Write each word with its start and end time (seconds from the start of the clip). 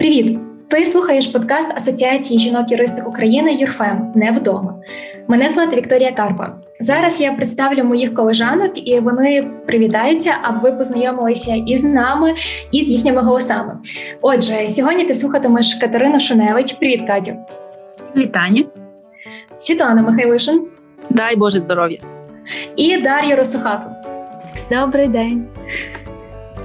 Привіт! 0.00 0.38
Ти 0.68 0.84
слухаєш 0.84 1.26
подкаст 1.26 1.72
Асоціації 1.76 2.40
жінок-юристок 2.40 3.08
України 3.08 3.52
Юрфем 3.52 4.12
не 4.14 4.30
вдома. 4.32 4.74
Мене 5.28 5.50
звати 5.50 5.76
Вікторія 5.76 6.12
Карпа. 6.12 6.52
Зараз 6.80 7.20
я 7.20 7.32
представлю 7.32 7.84
моїх 7.84 8.14
колежанок, 8.14 8.88
і 8.88 9.00
вони 9.00 9.50
привітаються, 9.66 10.34
аби 10.42 10.70
ви 10.70 10.76
познайомилися 10.76 11.54
із 11.66 11.84
нами 11.84 12.34
і 12.72 12.82
з 12.82 12.90
їхніми 12.90 13.22
голосами. 13.22 13.78
Отже, 14.20 14.68
сьогодні 14.68 15.04
ти 15.04 15.14
слухатимеш 15.14 15.74
Катерину 15.74 16.20
Шуневич. 16.20 16.72
Привіт, 16.72 17.06
Катю! 17.06 17.32
Вітання, 18.16 18.64
Світлана 19.58 20.02
Михайлишин. 20.02 20.66
Дай 21.10 21.36
Боже 21.36 21.58
здоров'я 21.58 21.98
і 22.76 22.96
Дар'я 22.96 23.36
Росухату. 23.36 23.90
Добрий 24.70 25.08
день. 25.08 25.46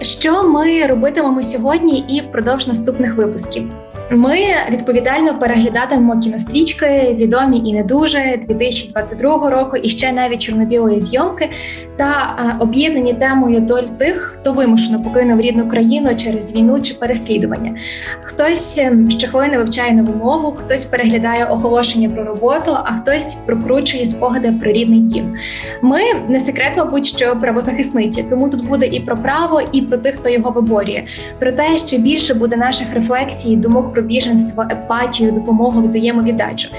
Що 0.02 0.44
ми 0.44 0.88
робитимемо 0.88 1.44
сьогодні 1.44 2.00
і 2.00 2.22
впродовж 2.22 2.68
наступних 2.68 3.16
випусків? 3.16 3.74
Ми 4.12 4.38
відповідально 4.72 5.40
переглядатимемо 5.40 6.20
кінострічки, 6.20 7.16
відомі 7.20 7.58
і 7.66 7.74
не 7.74 7.84
дуже 7.84 8.40
2022 8.48 9.50
року, 9.50 9.78
і 9.78 9.90
ще 9.90 10.12
навіть 10.12 10.42
чорнобілої 10.42 11.00
зйомки, 11.00 11.50
та 11.96 12.36
об'єднані 12.60 13.14
темою 13.14 13.60
доль 13.60 13.84
тих, 13.84 14.22
хто 14.22 14.54
вимушено 14.54 15.02
покинув 15.02 15.42
рідну 15.42 15.68
країну 15.68 16.16
через 16.16 16.56
війну 16.56 16.82
чи 16.82 16.94
переслідування. 16.94 17.76
Хтось 18.22 18.78
ем, 18.78 19.12
щохвилини 19.12 19.58
вивчає 19.58 19.94
нову 19.94 20.14
мову, 20.14 20.52
хтось 20.52 20.86
переглядає 20.86 21.46
оголошення 21.46 22.10
про 22.10 22.24
роботу, 22.24 22.78
а 22.84 22.92
хтось 22.92 23.36
прокручує 23.36 24.06
спогади 24.06 24.52
про 24.62 24.72
рідний 24.72 25.00
дім. 25.00 25.36
Ми 25.82 26.00
не 26.30 26.40
секрет, 26.40 26.72
мабуть, 26.78 27.06
що 27.06 27.36
правозахисниці, 27.36 28.26
тому 28.30 28.50
тут 28.50 28.68
буде 28.68 28.86
і 28.86 29.00
про 29.00 29.18
право, 29.18 29.62
і 29.72 29.82
про 29.82 29.98
тих, 29.98 30.16
хто 30.16 30.30
його 30.30 30.52
виборює. 30.52 31.04
Про 31.40 31.52
те, 31.52 31.78
що 31.78 31.98
більше 31.98 32.34
буде 32.34 32.56
наших 32.56 32.94
рефлексій, 32.94 33.56
думок 33.56 33.95
про 33.96 34.04
біженство, 34.04 34.64
епатію, 34.72 35.32
допомогу, 35.32 35.82
взаємовіддачу. 35.82 36.70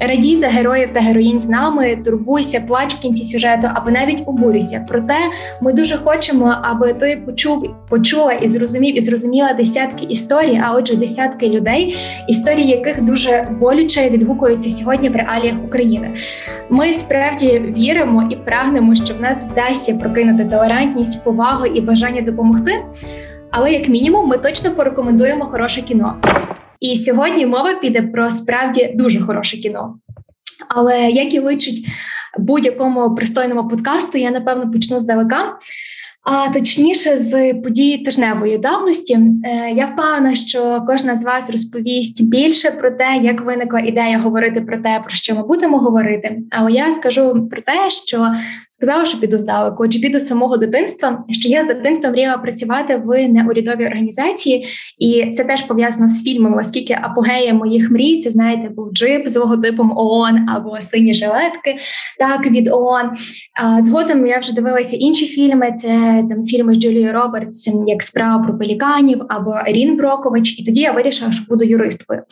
Радій 0.00 0.36
за 0.36 0.48
героїв 0.48 0.88
та 0.92 1.00
героїнь 1.00 1.40
з 1.40 1.48
нами, 1.48 1.96
турбуйся, 2.04 2.60
плач 2.60 2.94
в 2.94 2.98
кінці 2.98 3.24
сюжету, 3.24 3.68
або 3.74 3.90
навіть 3.90 4.22
обурюйся. 4.26 4.84
Проте 4.88 5.14
ми 5.62 5.72
дуже 5.72 5.96
хочемо, 5.96 6.54
аби 6.62 6.92
ти 6.92 7.22
почув, 7.26 7.74
почула 7.88 8.32
і 8.32 8.48
зрозумів, 8.48 8.98
і 8.98 9.00
зрозуміла 9.00 9.52
десятки 9.52 10.04
історій, 10.04 10.60
а 10.64 10.74
отже, 10.74 10.96
десятки 10.96 11.48
людей, 11.48 11.96
історії 12.28 12.68
яких 12.68 13.02
дуже 13.02 13.48
болюче 13.60 14.10
відгукуються 14.10 14.70
сьогодні 14.70 15.08
в 15.08 15.16
реаліях 15.16 15.56
України. 15.66 16.10
Ми 16.70 16.94
справді 16.94 17.74
віримо 17.76 18.28
і 18.30 18.36
прагнемо, 18.36 18.94
що 18.94 19.14
в 19.14 19.20
нас 19.20 19.44
вдасться 19.44 19.94
прокинути 19.94 20.44
толерантність, 20.44 21.24
повагу 21.24 21.66
і 21.66 21.80
бажання 21.80 22.20
допомогти. 22.20 22.72
Але 23.50 23.72
як 23.72 23.88
мінімум, 23.88 24.28
ми 24.28 24.38
точно 24.38 24.70
порекомендуємо 24.70 25.44
хороше 25.44 25.82
кіно. 25.82 26.16
І 26.80 26.96
сьогодні 26.96 27.46
мова 27.46 27.74
піде 27.74 28.02
про 28.02 28.30
справді 28.30 28.92
дуже 28.94 29.20
хороше 29.20 29.56
кіно. 29.56 29.98
Але 30.68 31.10
як 31.10 31.34
і 31.34 31.38
личить 31.38 31.86
будь-якому 32.38 33.14
пристойному 33.14 33.68
подкасту, 33.68 34.18
я 34.18 34.30
напевно 34.30 34.72
почну 34.72 35.00
здалека 35.00 35.58
а 36.26 36.48
точніше 36.48 37.18
з 37.18 37.54
події 37.54 37.98
тижневої 37.98 38.58
давності. 38.58 39.14
Е, 39.14 39.70
я 39.74 39.86
впевнена, 39.86 40.34
що 40.34 40.84
кожна 40.86 41.16
з 41.16 41.24
вас 41.24 41.50
розповість 41.50 42.24
більше 42.24 42.70
про 42.70 42.90
те, 42.90 43.20
як 43.22 43.40
виникла 43.40 43.80
ідея 43.80 44.18
говорити 44.18 44.60
про 44.60 44.78
те, 44.78 45.00
про 45.04 45.10
що 45.10 45.34
ми 45.34 45.46
будемо 45.46 45.78
говорити. 45.78 46.38
Але 46.50 46.72
я 46.72 46.94
скажу 46.94 47.48
про 47.50 47.60
те, 47.62 47.90
що 47.90 48.34
сказала, 48.76 49.04
що 49.04 49.20
піду 49.20 49.38
здалеку, 49.38 49.84
адже 49.84 49.98
піду 49.98 50.20
з 50.20 50.26
самого 50.26 50.56
дитинства, 50.56 51.24
що 51.30 51.48
я 51.48 51.64
з 51.64 51.66
дитинства 51.66 52.10
мріяла 52.10 52.38
працювати 52.38 53.02
в 53.04 53.28
неурядовій 53.28 53.86
організації, 53.86 54.66
і 54.98 55.32
це 55.32 55.44
теж 55.44 55.62
пов'язано 55.62 56.08
з 56.08 56.22
фільмами, 56.22 56.60
оскільки 56.60 56.98
апогея 57.02 57.54
моїх 57.54 57.90
мрій, 57.90 58.18
це 58.18 58.30
знаєте, 58.30 58.68
був 58.68 58.92
джип 58.92 59.28
з 59.28 59.36
логотипом 59.36 59.92
ООН 59.96 60.48
або 60.48 60.80
сині 60.80 61.14
жилетки, 61.14 61.76
так 62.18 62.50
від 62.50 62.68
ООН. 62.68 63.10
А 63.62 63.82
згодом 63.82 64.26
я 64.26 64.38
вже 64.38 64.54
дивилася 64.54 64.96
інші 64.96 65.26
фільми. 65.26 65.72
Це 65.72 65.88
там 66.28 66.42
фільми 66.42 66.74
з 66.74 66.78
Джулією 66.78 67.12
Робертс, 67.12 67.70
як 67.86 68.02
справа 68.02 68.44
про 68.44 68.58
пеліканів 68.58 69.22
або 69.28 69.54
Рін 69.66 69.96
Брокович, 69.96 70.58
і 70.58 70.64
тоді 70.64 70.80
я 70.80 70.92
вирішила, 70.92 71.32
що 71.32 71.44
буду 71.48 71.64
юристкою. 71.64 72.22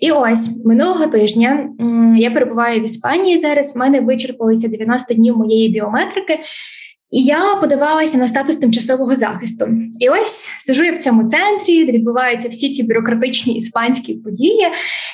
І 0.00 0.10
ось 0.10 0.64
минулого 0.64 1.06
тижня 1.06 1.68
я 2.16 2.30
перебуваю 2.30 2.80
в 2.80 2.84
Іспанії. 2.84 3.38
Зараз 3.38 3.76
в 3.76 3.78
мене 3.78 4.00
вичерпалися 4.00 4.68
90 4.68 5.14
днів 5.14 5.36
моєї 5.36 5.68
біометрики. 5.84 6.38
І 7.10 7.22
я 7.22 7.54
подавалася 7.54 8.18
на 8.18 8.28
статус 8.28 8.56
тимчасового 8.56 9.16
захисту. 9.16 9.68
І 10.00 10.08
ось 10.08 10.48
сижу 10.60 10.84
я 10.84 10.92
в 10.92 10.98
цьому 10.98 11.24
центрі, 11.24 11.84
де 11.84 11.92
відбуваються 11.92 12.48
всі 12.48 12.70
ці 12.70 12.82
бюрократичні 12.82 13.54
іспанські 13.54 14.14
події. 14.14 14.66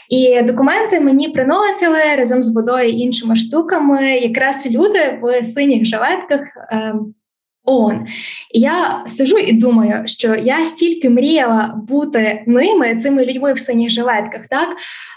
І 0.08 0.42
документи 0.42 1.00
мені 1.00 1.28
приносили 1.28 1.98
разом 2.16 2.42
з 2.42 2.54
водою 2.54 2.88
і 2.88 2.98
іншими 2.98 3.36
штуками, 3.36 4.02
якраз 4.02 4.70
люди 4.70 5.18
в 5.22 5.44
синіх 5.44 5.86
жилетках. 5.86 6.40
ООН. 7.64 8.06
І 8.54 8.60
я 8.60 9.02
сижу 9.06 9.38
і 9.38 9.52
думаю, 9.52 10.02
що 10.06 10.34
я 10.34 10.64
стільки 10.64 11.10
мріяла 11.10 11.74
бути 11.88 12.44
ними, 12.46 12.96
цими 12.96 13.26
людьми 13.26 13.52
в 13.52 13.58
синіх 13.58 13.90
жилетках, 13.90 14.46
так 14.50 14.68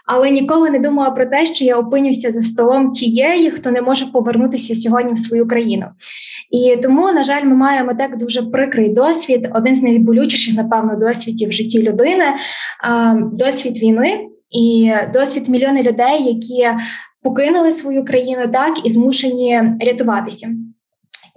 але 0.06 0.30
ніколи 0.30 0.70
не 0.70 0.80
думала 0.80 1.12
про 1.12 1.26
те, 1.26 1.46
що 1.46 1.66
я 1.66 1.78
опинюся 1.78 2.32
за 2.32 2.42
столом 2.42 2.92
тієї, 2.92 3.52
хто 3.52 3.72
не 3.72 3.82
може 3.82 4.06
повернутися 4.06 4.76
сьогодні 4.76 5.14
в 5.14 5.18
свою 5.18 5.48
країну. 5.48 5.86
І 6.52 6.78
тому, 6.84 7.12
на 7.12 7.24
жаль, 7.24 7.44
ми 7.44 7.56
маємо 7.56 7.94
так 7.94 8.18
дуже 8.18 8.44
прикрий 8.44 8.90
досвід, 8.90 9.50
один 9.54 9.76
з 9.76 9.84
найболючіших, 9.84 10.56
напевно, 10.56 10.96
досвідів 10.96 11.50
в 11.50 11.52
житті 11.52 11.82
людини, 11.82 12.26
досвід 13.32 13.78
війни 13.78 14.20
і 14.50 14.94
досвід 15.14 15.50
мільйони 15.50 15.84
людей, 15.84 16.24
які 16.24 16.68
покинули 17.24 17.72
свою 17.72 18.06
країну 18.06 18.48
так 18.54 18.86
і 18.86 18.90
змушені 18.90 19.62
рятуватися. 19.82 20.48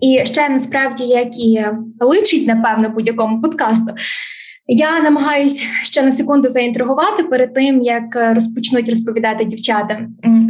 І 0.02 0.26
ще 0.26 0.48
насправді, 0.48 1.04
як 1.04 1.38
і 1.38 1.64
личить, 2.00 2.46
напевно, 2.46 2.88
будь-якому 2.88 3.42
подкасту. 3.42 3.94
Я 4.68 5.00
намагаюся 5.00 5.64
ще 5.82 6.02
на 6.02 6.12
секунду 6.12 6.48
заінтригувати 6.48 7.22
перед 7.22 7.54
тим, 7.54 7.80
як 7.80 8.34
розпочнуть 8.34 8.88
розповідати 8.88 9.44
дівчата. 9.44 10.00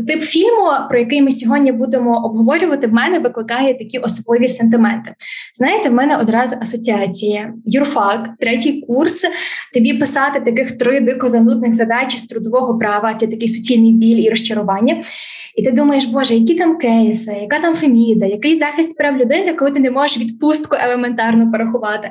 Тип 0.08 0.22
фільму, 0.22 0.70
про 0.90 0.98
який 0.98 1.22
ми 1.22 1.30
сьогодні 1.30 1.72
будемо 1.72 2.24
обговорювати, 2.24 2.86
в 2.86 2.92
мене 2.92 3.18
викликає 3.18 3.78
такі 3.78 3.98
особливі 3.98 4.48
сентименти. 4.48 5.14
Знаєте, 5.54 5.88
в 5.88 5.92
мене 5.92 6.16
одразу 6.16 6.56
асоціація: 6.62 7.54
юрфак, 7.66 8.28
третій 8.40 8.84
курс. 8.86 9.26
Тобі 9.74 9.94
писати 9.94 10.40
таких 10.40 10.78
три 10.78 11.00
дико 11.00 11.28
занудних 11.28 11.74
задач 11.74 12.16
з 12.16 12.26
трудового 12.26 12.78
права. 12.78 13.14
Це 13.14 13.26
такий 13.26 13.48
суцільний 13.48 13.92
біль 13.92 14.24
і 14.24 14.30
розчарування. 14.30 15.02
І 15.56 15.62
ти 15.62 15.72
думаєш, 15.72 16.04
Боже, 16.04 16.34
які 16.34 16.54
там 16.54 16.78
кейси, 16.78 17.32
яка 17.40 17.58
там 17.58 17.74
феміда, 17.74 18.26
який 18.26 18.56
захист 18.56 18.96
прав 18.96 19.16
людини, 19.16 19.52
коли 19.52 19.70
ти 19.70 19.80
не 19.80 19.90
можеш 19.90 20.18
відпустку 20.18 20.76
елементарно 20.80 21.52
порахувати. 21.52 22.10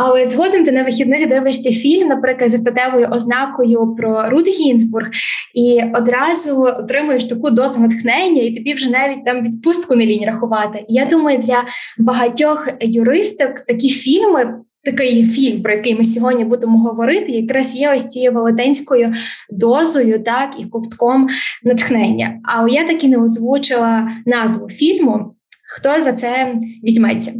Але 0.00 0.26
згодом 0.26 0.64
ти 0.64 0.72
на 0.72 0.82
вихідних 0.82 1.28
дивишся 1.28 1.70
фільм, 1.70 2.08
наприклад, 2.08 2.50
за 2.50 2.56
статевою 2.56 3.08
ознакою 3.12 3.94
про 3.98 4.30
Руд 4.30 4.48
Гінзбург, 4.48 5.10
і 5.54 5.82
одразу 5.94 6.62
отримуєш 6.62 7.24
таку 7.24 7.50
дозу 7.50 7.80
натхнення, 7.80 8.42
і 8.42 8.54
тобі 8.54 8.74
вже 8.74 8.90
навіть 8.90 9.24
там 9.24 9.42
відпустку 9.42 9.94
не 9.94 10.06
лінь 10.06 10.24
рахувати. 10.24 10.84
І 10.88 10.94
я 10.94 11.06
думаю, 11.06 11.38
для 11.38 11.64
багатьох 11.98 12.68
юристок 12.80 13.60
такі 13.60 13.88
фільми 13.88 14.54
такий 14.84 15.24
фільм, 15.24 15.62
про 15.62 15.72
який 15.72 15.94
ми 15.94 16.04
сьогодні 16.04 16.44
будемо 16.44 16.78
говорити, 16.78 17.32
якраз 17.32 17.76
є 17.76 17.94
ось 17.96 18.06
цією 18.06 18.32
велетенською 18.32 19.12
дозою, 19.50 20.22
так 20.22 20.54
і 20.58 20.64
ковтком 20.64 21.28
натхнення. 21.62 22.40
А 22.44 22.68
я 22.68 22.86
таки 22.86 23.08
не 23.08 23.16
озвучила 23.16 24.10
назву 24.26 24.68
фільму. 24.68 25.34
Хто 25.70 26.02
за 26.02 26.12
це 26.12 26.54
візьметься? 26.84 27.32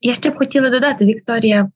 Я 0.00 0.14
ще 0.14 0.30
б 0.30 0.36
хотіла 0.36 0.70
додати, 0.70 1.04
Вікторія, 1.04 1.70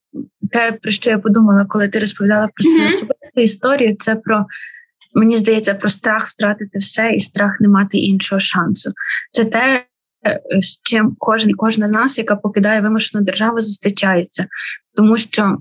те, 0.53 0.73
про 0.73 0.91
що 0.91 1.11
я 1.11 1.19
подумала, 1.19 1.67
коли 1.69 1.89
ти 1.89 1.99
розповідала 1.99 2.49
про 2.55 2.65
свою 2.65 2.85
mm-hmm. 2.85 2.95
особисту 2.95 3.41
історію, 3.41 3.97
це 3.99 4.15
про. 4.17 4.47
Мені 5.17 5.37
здається, 5.37 5.75
про 5.75 5.89
страх 5.89 6.29
втратити 6.29 6.79
все 6.79 7.11
і 7.11 7.21
страх 7.21 7.61
не 7.61 7.69
мати 7.69 7.99
іншого 7.99 8.41
шансу. 8.41 8.93
Це 9.31 9.45
те, 9.45 9.85
з 10.61 10.83
чим 10.83 11.17
кожен 11.19 11.51
і 11.51 11.55
кожна 11.55 11.87
з 11.87 11.91
нас, 11.91 12.19
яка 12.19 12.37
покидає 12.37 12.81
вимушену 12.81 13.25
державу, 13.25 13.61
зустрічається. 13.61 14.47
Тому 14.97 15.19
що 15.19 15.59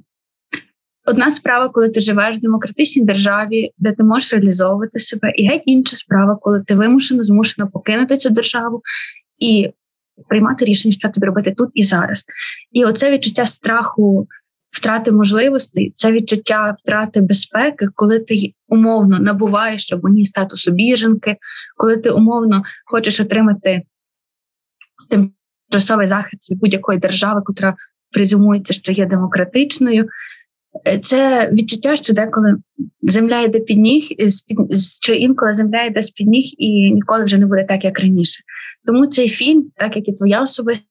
одна 1.06 1.32
справа, 1.32 1.70
коли 1.70 1.90
ти 1.90 2.02
живеш 2.02 2.36
в 2.36 2.40
демократичній 2.40 3.04
державі, 3.04 3.72
де 3.78 3.92
ти 3.92 4.04
можеш 4.04 4.34
реалізовувати 4.34 5.00
себе, 5.00 5.32
і 5.36 5.48
геть 5.48 5.64
інша 5.66 5.96
справа, 5.96 6.38
коли 6.42 6.64
ти 6.68 6.76
вимушено 6.76 7.24
змушена 7.24 7.68
покинути 7.68 8.18
цю 8.18 8.30
державу 8.30 8.82
і 9.40 9.70
приймати 10.30 10.66
рішення, 10.66 10.92
що 10.92 11.10
тобі 11.10 11.28
робити 11.28 11.52
тут 11.52 11.70
і 11.74 11.84
зараз. 11.84 12.26
І 12.72 12.86
оце 12.86 13.12
відчуття 13.12 13.46
страху. 13.46 14.28
Втрати 14.74 15.12
можливостей, 15.12 15.92
це 15.96 16.12
відчуття 16.12 16.76
втрати 16.80 17.22
безпеки, 17.22 17.88
коли 17.96 18.20
ти 18.20 18.54
умовно 18.68 19.20
набуваєш 19.20 19.94
або 19.94 20.10
статусу 20.24 20.72
біженки, 20.72 21.38
коли 21.78 21.98
ти 21.98 22.12
умовно 22.12 22.64
хочеш 22.86 23.20
отримати 23.20 23.82
тимчасовий 25.10 26.08
захист 26.08 26.52
від 26.52 26.60
будь-якої 26.60 27.00
держави, 27.00 27.42
котра 27.42 27.76
презюмується, 28.12 28.74
що 28.74 28.92
є 28.92 29.06
демократичною. 29.06 30.08
Це 31.02 31.50
відчуття, 31.54 31.96
що 31.96 32.14
деколи 32.14 32.56
земля 33.02 33.42
йде 33.42 33.60
під 33.60 33.78
ніг, 33.78 34.04
що 35.00 35.14
інколи 35.14 35.54
земля 35.54 35.84
йде 35.84 36.02
з 36.04 36.10
під 36.10 36.28
ніг 36.28 36.46
і 36.58 36.92
ніколи 36.92 37.24
вже 37.24 37.38
не 37.38 37.46
буде 37.46 37.64
так, 37.64 37.84
як 37.86 38.00
раніше. 38.00 38.44
Тому 38.86 39.08
цей 39.08 39.30
фільм, 39.30 39.72
так 39.76 39.96
як 39.96 40.08
і 40.08 40.14
твоя 40.14 40.42
особиста 40.42 40.84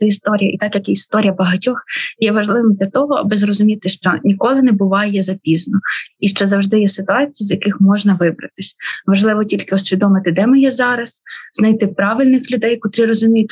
історія, 0.00 0.50
і 0.50 0.58
так 0.58 0.74
як 0.74 0.88
і 0.88 0.92
історія 0.92 1.32
багатьох, 1.32 1.82
є 2.18 2.32
важливим 2.32 2.74
для 2.74 2.86
того, 2.86 3.14
аби 3.14 3.36
зрозуміти, 3.36 3.88
що 3.88 4.12
ніколи 4.24 4.62
не 4.62 4.72
буває 4.72 5.22
запізно, 5.22 5.78
і 6.20 6.28
що 6.28 6.46
завжди 6.46 6.80
є 6.80 6.88
ситуації, 6.88 7.46
з 7.46 7.50
яких 7.50 7.80
можна 7.80 8.14
вибратись. 8.14 8.76
Важливо 9.06 9.44
тільки 9.44 9.74
усвідомити, 9.74 10.32
де 10.32 10.46
ми 10.46 10.60
є 10.60 10.70
зараз, 10.70 11.22
знайти 11.54 11.86
правильних 11.86 12.50
людей, 12.50 12.76
котрі 12.76 13.04
розуміють 13.04 13.50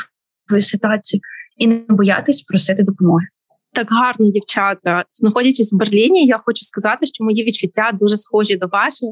твою 0.48 0.62
ситуацію, 0.62 1.20
і 1.56 1.66
не 1.66 1.80
боятись 1.88 2.42
просити 2.42 2.82
допомоги 2.82 3.26
так 3.74 3.90
гарно, 3.90 4.30
дівчата. 4.30 5.04
Знаходячись 5.12 5.72
в 5.72 5.76
Берліні, 5.76 6.26
я 6.26 6.38
хочу 6.38 6.64
сказати, 6.64 7.06
що 7.06 7.24
мої 7.24 7.44
відчуття 7.44 7.90
дуже 8.00 8.16
схожі 8.16 8.56
до 8.56 8.66
ваших. 8.66 9.10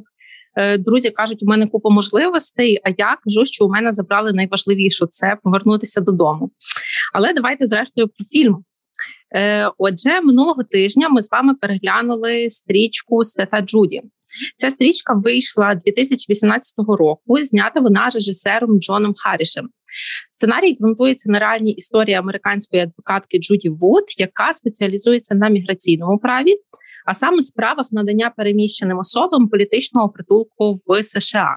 Е, 0.56 0.78
друзі 0.78 1.10
кажуть, 1.10 1.42
у 1.42 1.46
мене 1.46 1.66
купа 1.66 1.90
можливостей. 1.90 2.80
А 2.84 2.88
я 2.88 3.16
кажу, 3.24 3.44
що 3.44 3.66
у 3.66 3.68
мене 3.68 3.92
забрали 3.92 4.32
найважливіше 4.32 5.06
це 5.10 5.36
повернутися 5.42 6.00
додому. 6.00 6.50
Але 7.12 7.32
давайте, 7.32 7.66
зрештою, 7.66 8.08
про 8.08 8.24
фільм. 8.24 8.64
Е, 9.34 9.70
отже, 9.78 10.20
минулого 10.20 10.62
тижня 10.64 11.08
ми 11.08 11.22
з 11.22 11.30
вами 11.30 11.54
переглянули 11.54 12.50
стрічку 12.50 13.24
Свята 13.24 13.60
Джуді. 13.60 14.02
Ця 14.56 14.70
стрічка 14.70 15.14
вийшла 15.14 15.74
2018 15.74 16.74
року. 16.78 17.40
Знята 17.40 17.80
вона 17.80 18.08
режисером 18.14 18.80
Шоном 18.80 19.14
Хенішем. 19.16 19.68
Сценарій 20.30 20.76
ґрунтується 20.80 21.30
на 21.30 21.38
реальній 21.38 21.72
історії 21.72 22.16
американської 22.16 22.82
адвокатки 22.82 23.38
Джуді 23.38 23.68
Вуд, 23.68 24.04
яка 24.18 24.52
спеціалізується 24.52 25.34
на 25.34 25.48
міграційному 25.48 26.18
праві, 26.18 26.54
а 27.06 27.14
саме 27.14 27.42
справах 27.42 27.86
надання 27.92 28.32
переміщеним 28.36 28.98
особам 28.98 29.48
політичного 29.48 30.08
притулку 30.08 30.74
в 30.88 31.02
США. 31.02 31.56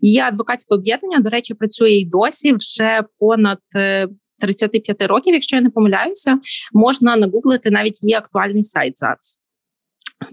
Її 0.00 0.18
адвокатське 0.18 0.74
об'єднання, 0.74 1.20
до 1.20 1.30
речі, 1.30 1.54
працює 1.54 1.90
й 1.90 2.04
досі 2.04 2.52
вже 2.52 3.02
понад 3.18 3.58
е, 3.76 4.08
35 4.38 5.02
років, 5.02 5.34
якщо 5.34 5.56
я 5.56 5.62
не 5.62 5.70
помиляюся, 5.70 6.38
можна 6.72 7.16
нагуглити 7.16 7.70
навіть 7.70 8.02
її 8.02 8.14
актуальний 8.14 8.64
сайт 8.64 8.98
зараз. 8.98 9.44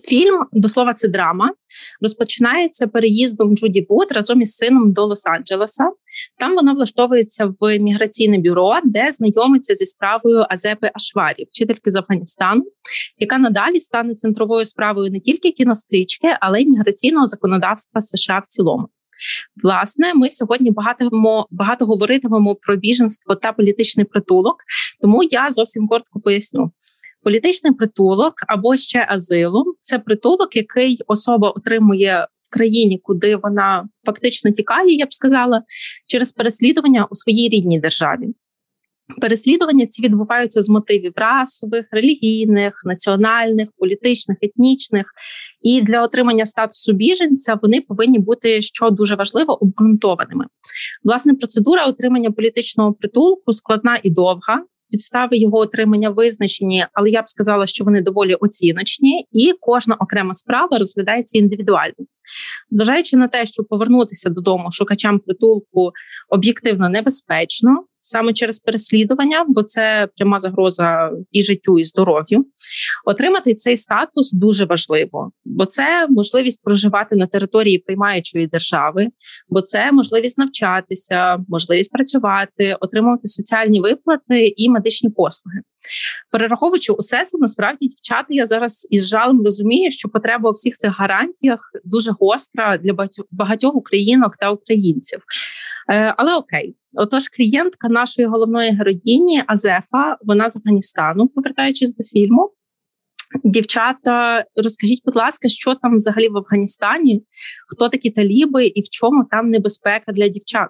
Фільм 0.03 0.45
до 0.51 0.69
слова, 0.69 0.93
це 0.93 1.07
драма, 1.07 1.51
розпочинається 2.01 2.87
переїздом 2.87 3.57
Джуді 3.57 3.85
Вуд 3.89 4.11
разом 4.11 4.41
із 4.41 4.55
сином 4.55 4.93
до 4.93 5.07
Лос-Анджелеса. 5.07 5.89
Там 6.39 6.55
вона 6.55 6.73
влаштовується 6.73 7.53
в 7.59 7.79
міграційне 7.79 8.37
бюро, 8.37 8.79
де 8.83 9.11
знайомиться 9.11 9.75
зі 9.75 9.85
справою 9.85 10.45
Азефи 10.49 10.91
Ашварі, 10.93 11.47
вчительки 11.51 11.91
з 11.91 11.95
Афганістану, 11.95 12.63
яка 13.19 13.37
надалі 13.37 13.79
стане 13.79 14.13
центровою 14.13 14.65
справою 14.65 15.11
не 15.11 15.19
тільки 15.19 15.51
кінострічки, 15.51 16.37
але 16.41 16.61
й 16.61 16.65
міграційного 16.65 17.27
законодавства 17.27 18.01
США 18.01 18.41
в 18.43 18.47
цілому. 18.47 18.87
Власне, 19.63 20.13
ми 20.13 20.29
сьогодні 20.29 20.71
багато 20.71 21.09
багато 21.51 21.85
говоритимемо 21.85 22.55
про 22.55 22.75
біженство 22.75 23.35
та 23.35 23.53
політичний 23.53 24.05
притулок, 24.05 24.55
тому 25.01 25.23
я 25.23 25.49
зовсім 25.49 25.87
коротко 25.87 26.19
поясню. 26.19 26.71
Політичний 27.23 27.73
притулок 27.73 28.33
або 28.47 28.77
ще 28.77 29.07
азилу 29.09 29.75
це 29.79 29.99
притулок, 29.99 30.55
який 30.55 30.99
особа 31.07 31.49
отримує 31.49 32.27
в 32.39 32.49
країні, 32.53 32.99
куди 33.03 33.35
вона 33.35 33.89
фактично 34.05 34.51
тікає, 34.51 34.95
я 34.95 35.05
б 35.05 35.13
сказала, 35.13 35.63
через 36.07 36.31
переслідування 36.31 37.07
у 37.11 37.15
своїй 37.15 37.49
рідній 37.49 37.79
державі. 37.79 38.27
Переслідування 39.21 39.85
ці 39.85 40.01
відбуваються 40.01 40.63
з 40.63 40.69
мотивів 40.69 41.13
расових, 41.15 41.85
релігійних, 41.91 42.81
національних, 42.85 43.69
політичних, 43.77 44.37
етнічних. 44.41 45.05
І 45.61 45.81
для 45.81 46.03
отримання 46.03 46.45
статусу 46.45 46.93
біженця 46.93 47.59
вони 47.61 47.81
повинні 47.81 48.19
бути, 48.19 48.61
що 48.61 48.89
дуже 48.89 49.15
важливо, 49.15 49.63
обґрунтованими. 49.63 50.45
Власне, 51.03 51.33
процедура 51.33 51.85
отримання 51.85 52.31
політичного 52.31 52.93
притулку 52.93 53.53
складна 53.53 53.99
і 54.03 54.09
довга 54.09 54.63
підстави 54.91 55.37
його 55.37 55.57
отримання 55.57 56.09
визначені, 56.09 56.85
але 56.93 57.09
я 57.09 57.21
б 57.21 57.29
сказала, 57.29 57.67
що 57.67 57.83
вони 57.83 58.01
доволі 58.01 58.33
оціночні, 58.33 59.27
і 59.31 59.53
кожна 59.59 59.95
окрема 59.95 60.33
справа 60.33 60.77
розглядається 60.77 61.37
індивідуально. 61.37 61.93
Зважаючи 62.69 63.17
на 63.17 63.27
те, 63.27 63.45
що 63.45 63.63
повернутися 63.63 64.29
додому 64.29 64.71
шукачам 64.71 65.19
притулку 65.19 65.91
об'єктивно 66.29 66.89
небезпечно, 66.89 67.83
саме 68.01 68.33
через 68.33 68.59
переслідування, 68.59 69.45
бо 69.47 69.63
це 69.63 70.07
пряма 70.17 70.39
загроза 70.39 71.11
і 71.31 71.43
життю, 71.43 71.79
і 71.79 71.85
здоров'ю. 71.85 72.45
Отримати 73.05 73.55
цей 73.55 73.77
статус 73.77 74.33
дуже 74.33 74.65
важливо, 74.65 75.31
бо 75.45 75.65
це 75.65 76.07
можливість 76.09 76.63
проживати 76.63 77.15
на 77.15 77.27
території 77.27 77.77
приймаючої 77.77 78.47
держави, 78.47 79.07
бо 79.49 79.61
це 79.61 79.91
можливість 79.91 80.37
навчатися, 80.37 81.37
можливість 81.47 81.91
працювати, 81.91 82.77
отримувати 82.79 83.27
соціальні 83.27 83.81
виплати 83.81 84.53
і 84.57 84.69
медичні 84.69 85.09
послуги. 85.09 85.57
Перераховуючи 86.31 86.93
усе 86.93 87.25
це, 87.27 87.37
насправді 87.37 87.87
дівчата, 87.87 88.27
я 88.29 88.45
зараз 88.45 88.87
із 88.89 89.07
жалем 89.07 89.41
розумію, 89.43 89.91
що 89.91 90.09
потреба 90.09 90.49
у 90.49 90.53
всіх 90.53 90.77
цих 90.77 90.99
гарантіях 90.99 91.71
дуже 91.85 92.11
гостра 92.19 92.77
для 92.77 93.07
багатьох 93.31 93.75
українок 93.75 94.37
та 94.37 94.51
українців. 94.51 95.19
Е, 95.91 96.13
але 96.17 96.35
окей, 96.35 96.75
отож, 96.93 97.27
клієнтка 97.27 97.89
нашої 97.89 98.27
головної 98.27 98.71
героїні 98.71 99.43
Азефа, 99.47 100.17
вона 100.21 100.49
з 100.49 100.57
Афганістану, 100.57 101.27
повертаючись 101.27 101.95
до 101.95 102.03
фільму. 102.03 102.51
Дівчата, 103.43 104.45
розкажіть, 104.55 105.01
будь 105.05 105.15
ласка, 105.15 105.49
що 105.49 105.75
там 105.75 105.95
взагалі 105.95 106.29
в 106.29 106.37
Афганістані? 106.37 107.23
Хто 107.67 107.89
такі 107.89 108.09
таліби 108.09 108.65
і 108.65 108.81
в 108.81 108.89
чому 108.89 109.23
там 109.31 109.49
небезпека 109.49 110.11
для 110.11 110.27
дівчат? 110.27 110.69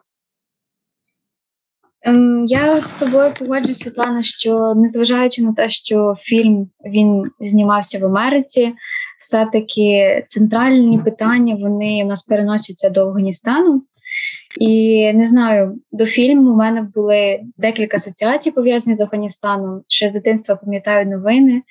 Ем, 2.03 2.45
я 2.45 2.75
з 2.75 2.93
тобою 2.93 3.33
погоджуюсь, 3.39 3.79
Світлана, 3.79 4.23
що 4.23 4.73
незважаючи 4.75 5.41
на 5.41 5.53
те, 5.53 5.69
що 5.69 6.15
фільм 6.19 6.69
він 6.85 7.31
знімався 7.39 7.99
в 7.99 8.05
Америці, 8.05 8.73
все-таки 9.19 10.23
центральні 10.25 10.99
питання 10.99 11.55
вони 11.55 12.01
у 12.03 12.07
нас 12.07 12.23
переносяться 12.23 12.89
до 12.89 13.01
Афганістану. 13.01 13.83
І 14.59 15.13
не 15.13 15.25
знаю, 15.25 15.79
до 15.91 16.05
фільму 16.05 16.51
у 16.51 16.55
мене 16.55 16.81
були 16.95 17.39
декілька 17.57 17.97
асоціацій 17.97 18.51
пов'язані 18.51 18.95
з 18.95 19.01
Афганістаном. 19.01 19.81
Ще 19.87 20.09
з 20.09 20.13
дитинства 20.13 20.55
пам'ятаю 20.55 21.05
новини, 21.05 21.61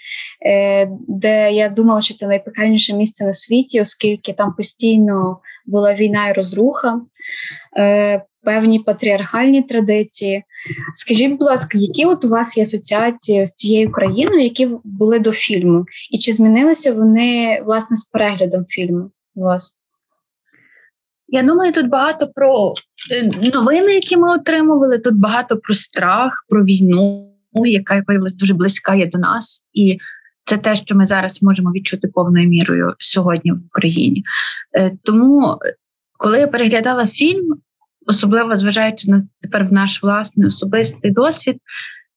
е, 0.47 0.89
де 1.09 1.53
я 1.53 1.69
думала, 1.69 2.03
що 2.03 2.15
це 2.15 2.27
найпекельніше 2.27 2.95
місце 2.95 3.25
на 3.25 3.35
світі, 3.35 3.81
оскільки 3.81 4.33
там 4.33 4.55
постійно 4.55 5.41
була 5.67 5.95
війна 5.95 6.29
і 6.29 6.33
розруха, 6.33 7.01
е, 7.79 8.23
певні 8.43 8.79
патріархальні 8.79 9.63
традиції. 9.63 10.45
Скажіть, 10.95 11.31
будь 11.31 11.43
ласка, 11.43 11.79
які 11.79 12.05
от 12.05 12.25
у 12.25 12.29
вас 12.29 12.57
є 12.57 12.63
асоціації 12.63 13.47
з 13.47 13.55
цією 13.55 13.93
країною, 13.93 14.43
які 14.43 14.69
були 14.85 15.19
до 15.19 15.33
фільму? 15.33 15.85
І 16.11 16.19
чи 16.19 16.33
змінилися 16.33 16.93
вони 16.93 17.63
власне 17.65 17.97
з 17.97 18.05
переглядом 18.05 18.65
фільму 18.69 19.11
у 19.35 19.41
вас? 19.41 19.80
Я 21.33 21.43
думаю, 21.43 21.73
тут 21.73 21.89
багато 21.89 22.29
про 22.29 22.75
е, 23.13 23.51
новини, 23.55 23.95
які 23.95 24.17
ми 24.17 24.35
отримували. 24.35 24.99
Тут 24.99 25.15
багато 25.15 25.57
про 25.57 25.75
страх, 25.75 26.47
про 26.49 26.65
війну, 26.65 27.33
яка 27.53 28.03
виявилася 28.07 28.37
дуже 28.37 28.55
близька 28.55 28.95
є 28.95 29.07
до 29.07 29.19
нас, 29.19 29.67
і 29.73 29.99
це 30.45 30.57
те, 30.57 30.77
що 30.77 30.97
ми 30.97 31.07
зараз 31.07 31.43
можемо 31.43 31.71
відчути 31.71 32.09
повною 32.09 32.49
мірою 32.49 32.95
сьогодні 32.99 33.53
в 33.53 33.67
Україні. 33.67 34.25
Е, 34.77 34.93
тому, 35.05 35.59
коли 36.19 36.39
я 36.39 36.47
переглядала 36.47 37.07
фільм, 37.07 37.55
особливо 38.07 38.57
зважаючи 38.57 39.11
на 39.11 39.23
тепер 39.41 39.65
в 39.65 39.73
наш 39.73 40.03
власний 40.03 40.49
особистий 40.49 41.11
досвід, 41.11 41.57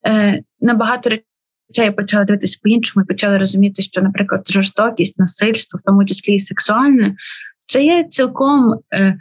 е, 0.08 0.41
на 0.62 0.74
багато 0.74 1.10
речей 1.10 1.86
я 1.86 1.91
почала 1.91 2.24
дивитися 2.24 2.60
по-іншому 2.63 3.03
і 3.03 3.08
почала 3.08 3.38
розуміти, 3.38 3.82
що, 3.82 4.01
наприклад, 4.01 4.51
жорстокість, 4.51 5.20
насильство, 5.20 5.79
в 5.79 5.86
тому 5.86 6.05
числі 6.05 6.34
і 6.34 6.39
сексуальне, 6.39 7.15
це 7.65 7.84
є 7.84 8.03
цілком 8.10 8.79
е, 8.93 9.17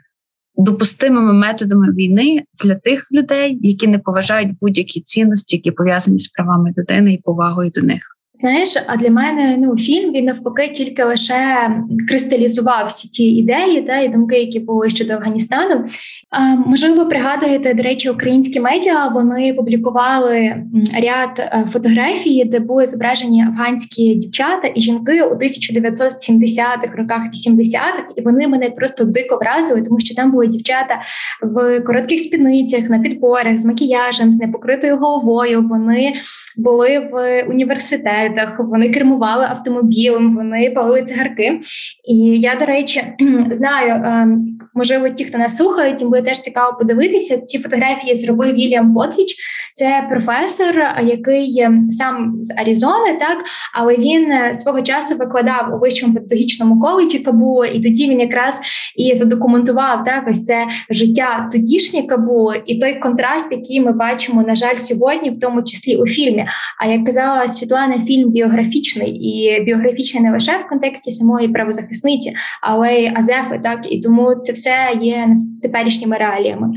допустимими 0.57 1.33
методами 1.33 1.93
війни 1.93 2.43
для 2.65 2.75
тих 2.75 3.13
людей, 3.13 3.59
які 3.61 3.89
не 3.89 3.99
поважають 3.99 4.59
будь-які 4.61 5.01
цінності, 5.01 5.57
які 5.57 5.71
пов'язані 5.71 6.19
з 6.19 6.29
правами 6.29 6.75
людини 6.79 7.13
і 7.13 7.19
повагою 7.19 7.71
до 7.71 7.83
них. 7.83 8.03
Знаєш, 8.35 8.77
а 8.87 8.97
для 8.97 9.11
мене 9.11 9.57
ну 9.59 9.77
фільм 9.77 10.12
він 10.12 10.25
навпаки 10.25 10.69
тільки 10.69 11.05
лише 11.05 11.71
кристалізував 12.09 12.87
всі 12.87 13.09
ті 13.09 13.25
ідеї 13.25 13.83
та 13.83 13.99
і 13.99 14.09
думки, 14.09 14.39
які 14.39 14.61
були 14.61 14.91
щодо 14.91 15.12
Афганістану. 15.12 15.85
А, 16.31 16.57
Можливо, 16.57 17.07
пригадуєте, 17.07 17.75
до 17.75 17.83
речі, 17.83 18.11
українські 18.11 18.61
медіа 18.61 19.09
вони 19.09 19.55
публікували 19.55 20.57
ряд 21.03 21.39
е, 21.39 21.65
фотографій, 21.71 22.45
де 22.45 22.61
були 22.61 22.87
зображені 22.87 23.45
афганські 23.45 24.15
дівчата 24.15 24.73
і 24.75 24.81
жінки 24.81 25.23
у 25.23 25.35
1970-х 25.35 26.97
роках, 26.97 27.23
80-х, 27.35 28.05
і 28.17 28.23
вони 28.23 28.49
мене 28.49 28.71
просто 28.71 29.05
дико 29.05 29.37
вразили, 29.37 29.83
тому 29.83 30.01
що 30.01 30.15
там 30.15 30.31
були 30.31 30.47
дівчата 30.47 31.01
в 31.43 31.81
коротких 31.81 32.21
спідницях, 32.21 32.91
на 32.91 32.99
підборах 32.99 33.59
з 33.59 33.65
макіяжем, 33.65 34.31
з 34.31 34.39
непокритою 34.39 34.97
головою. 34.97 35.69
Вони 35.71 36.15
були 36.57 36.99
в 37.12 37.45
університеті 37.49 38.22
пістолетах, 38.23 38.61
вони 38.61 38.88
кермували 38.88 39.45
автомобілем, 39.45 40.37
вони 40.37 40.71
палили 40.71 41.02
цигарки. 41.02 41.61
І 42.09 42.14
я, 42.38 42.55
до 42.55 42.64
речі, 42.64 43.02
знаю, 43.50 44.02
ем, 44.05 44.59
можливо, 44.75 45.09
ті, 45.09 45.25
хто 45.25 45.38
нас 45.38 45.57
слухають, 45.57 46.00
їм 46.00 46.11
буде 46.11 46.23
теж 46.23 46.41
цікаво 46.41 46.79
подивитися. 46.79 47.41
Ці 47.41 47.59
фотографії 47.59 48.17
зробив 48.17 48.55
Вільям 48.55 48.93
Ботліч. 48.93 49.37
Це 49.75 50.07
професор, 50.11 50.85
який 51.05 51.61
ем, 51.61 51.91
сам 51.91 52.38
з 52.43 52.59
Аризони, 52.59 53.19
так 53.21 53.38
але 53.75 53.97
він 53.97 54.33
е, 54.33 54.55
свого 54.55 54.83
часу 54.83 55.14
викладав 55.17 55.75
у 55.75 55.79
вищому 55.79 56.14
педагогічному 56.14 56.81
коледжі 56.81 57.19
Кабула, 57.19 57.67
і 57.67 57.81
тоді 57.81 58.09
він 58.09 58.21
якраз 58.21 58.61
і 58.97 59.14
задокументував 59.14 60.05
так 60.05 60.25
ось 60.29 60.45
це 60.45 60.67
життя 60.91 61.49
тодішнє 61.52 62.02
Кабула 62.02 62.57
і 62.67 62.79
той 62.79 62.95
контраст, 62.95 63.52
який 63.52 63.81
ми 63.81 63.93
бачимо, 63.93 64.43
на 64.43 64.55
жаль, 64.55 64.75
сьогодні, 64.75 65.31
в 65.31 65.41
тому 65.41 65.62
числі 65.62 65.97
у 65.97 66.07
фільмі. 66.07 66.47
А 66.79 66.87
як 66.87 67.07
казала 67.07 67.49
Світлана, 67.49 67.99
фільм 68.12 68.31
біографічний 68.31 69.11
і 69.11 69.61
біографічний 69.61 70.23
не 70.23 70.33
лише 70.33 70.59
в 70.59 70.69
контексті 70.69 71.11
самої 71.11 71.49
правозахисниці, 71.49 72.33
але 72.62 72.95
й 72.95 73.12
Азефи, 73.16 73.61
так 73.62 73.92
і 73.92 74.00
тому 74.00 74.35
це 74.35 74.52
все 74.52 74.99
є 75.00 75.28
теперішніми 75.62 76.16
реаліями. 76.16 76.69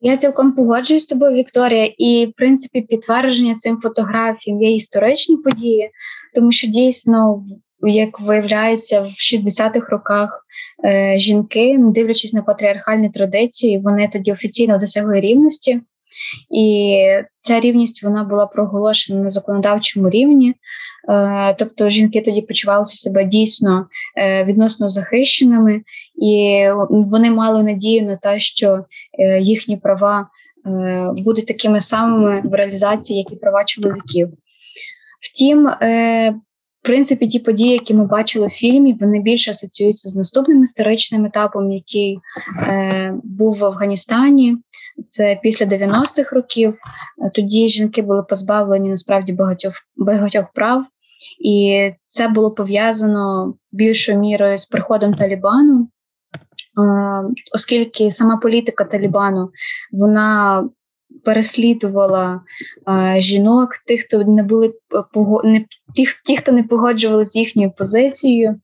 Я 0.00 0.16
цілком 0.16 0.52
погоджуюсь 0.52 1.02
з 1.02 1.06
тобою, 1.06 1.36
Вікторія, 1.36 1.92
і 1.98 2.26
в 2.26 2.32
принципі 2.36 2.80
підтвердження 2.80 3.54
цим 3.54 3.80
фотографіям 3.82 4.62
є 4.62 4.74
історичні 4.74 5.36
події, 5.36 5.90
тому 6.34 6.52
що 6.52 6.66
дійсно, 6.66 7.42
як 7.80 8.20
виявляється, 8.20 9.00
в 9.00 9.06
60-х 9.06 9.88
роках 9.90 10.46
е, 10.84 11.18
жінки, 11.18 11.78
не 11.78 11.90
дивлячись 11.90 12.32
на 12.32 12.42
патріархальні 12.42 13.10
традиції, 13.10 13.78
вони 13.78 14.10
тоді 14.12 14.32
офіційно 14.32 14.78
досягли 14.78 15.20
рівності. 15.20 15.80
І 16.50 16.98
ця 17.40 17.60
рівність 17.60 18.02
вона 18.02 18.24
була 18.24 18.46
проголошена 18.46 19.22
на 19.22 19.28
законодавчому 19.28 20.10
рівні. 20.10 20.54
Е, 21.08 21.54
тобто 21.58 21.88
жінки 21.88 22.20
тоді 22.20 22.42
почувалися 22.42 22.96
себе 22.96 23.24
дійсно 23.24 23.86
е, 24.16 24.44
відносно 24.44 24.88
захищеними, 24.88 25.82
і 26.22 26.64
вони 26.90 27.30
мали 27.30 27.62
надію 27.62 28.02
на 28.02 28.16
те, 28.16 28.40
що 28.40 28.84
е, 29.18 29.40
їхні 29.40 29.76
права 29.76 30.28
будуть 31.16 31.46
такими 31.46 31.80
самими 31.80 32.42
в 32.44 32.54
реалізації, 32.54 33.18
як 33.18 33.32
і 33.32 33.36
права 33.36 33.64
чоловіків. 33.64 34.28
Втім, 35.20 35.68
принципі, 36.84 37.26
ті 37.26 37.38
події, 37.38 37.72
які 37.72 37.94
ми 37.94 38.06
бачили 38.06 38.46
в 38.46 38.50
фільмі, 38.50 38.96
вони 39.00 39.20
більше 39.20 39.50
асоціюються 39.50 40.08
з 40.08 40.16
наступним 40.16 40.62
історичним 40.62 41.26
етапом, 41.26 41.72
який 41.72 42.18
був 43.22 43.58
в 43.58 43.64
Афганістані. 43.64 44.56
Це 45.08 45.40
після 45.42 45.66
90-х 45.66 46.36
років. 46.36 46.74
Тоді 47.34 47.68
жінки 47.68 48.02
були 48.02 48.22
позбавлені 48.22 48.90
насправді 48.90 49.32
багатьох 49.32 49.74
багатьох 49.96 50.44
прав, 50.54 50.84
і 51.44 51.90
це 52.06 52.28
було 52.28 52.50
пов'язано 52.50 53.54
більшою 53.72 54.18
мірою 54.18 54.58
з 54.58 54.66
приходом 54.66 55.14
Талібану, 55.14 55.88
оскільки 57.54 58.10
сама 58.10 58.36
політика 58.36 58.84
Талібану 58.84 59.50
вона 59.92 60.62
переслідувала 61.24 62.40
жінок, 63.18 63.68
тих, 63.86 64.04
хто 64.04 64.24
не 64.24 64.42
були 64.42 64.74
не, 65.44 65.64
тих, 65.96 66.22
ті, 66.24 66.36
хто 66.36 66.52
не 66.52 66.62
погоджували 66.62 67.26
з 67.26 67.36
їхньою 67.36 67.72
позицією. 67.78 68.60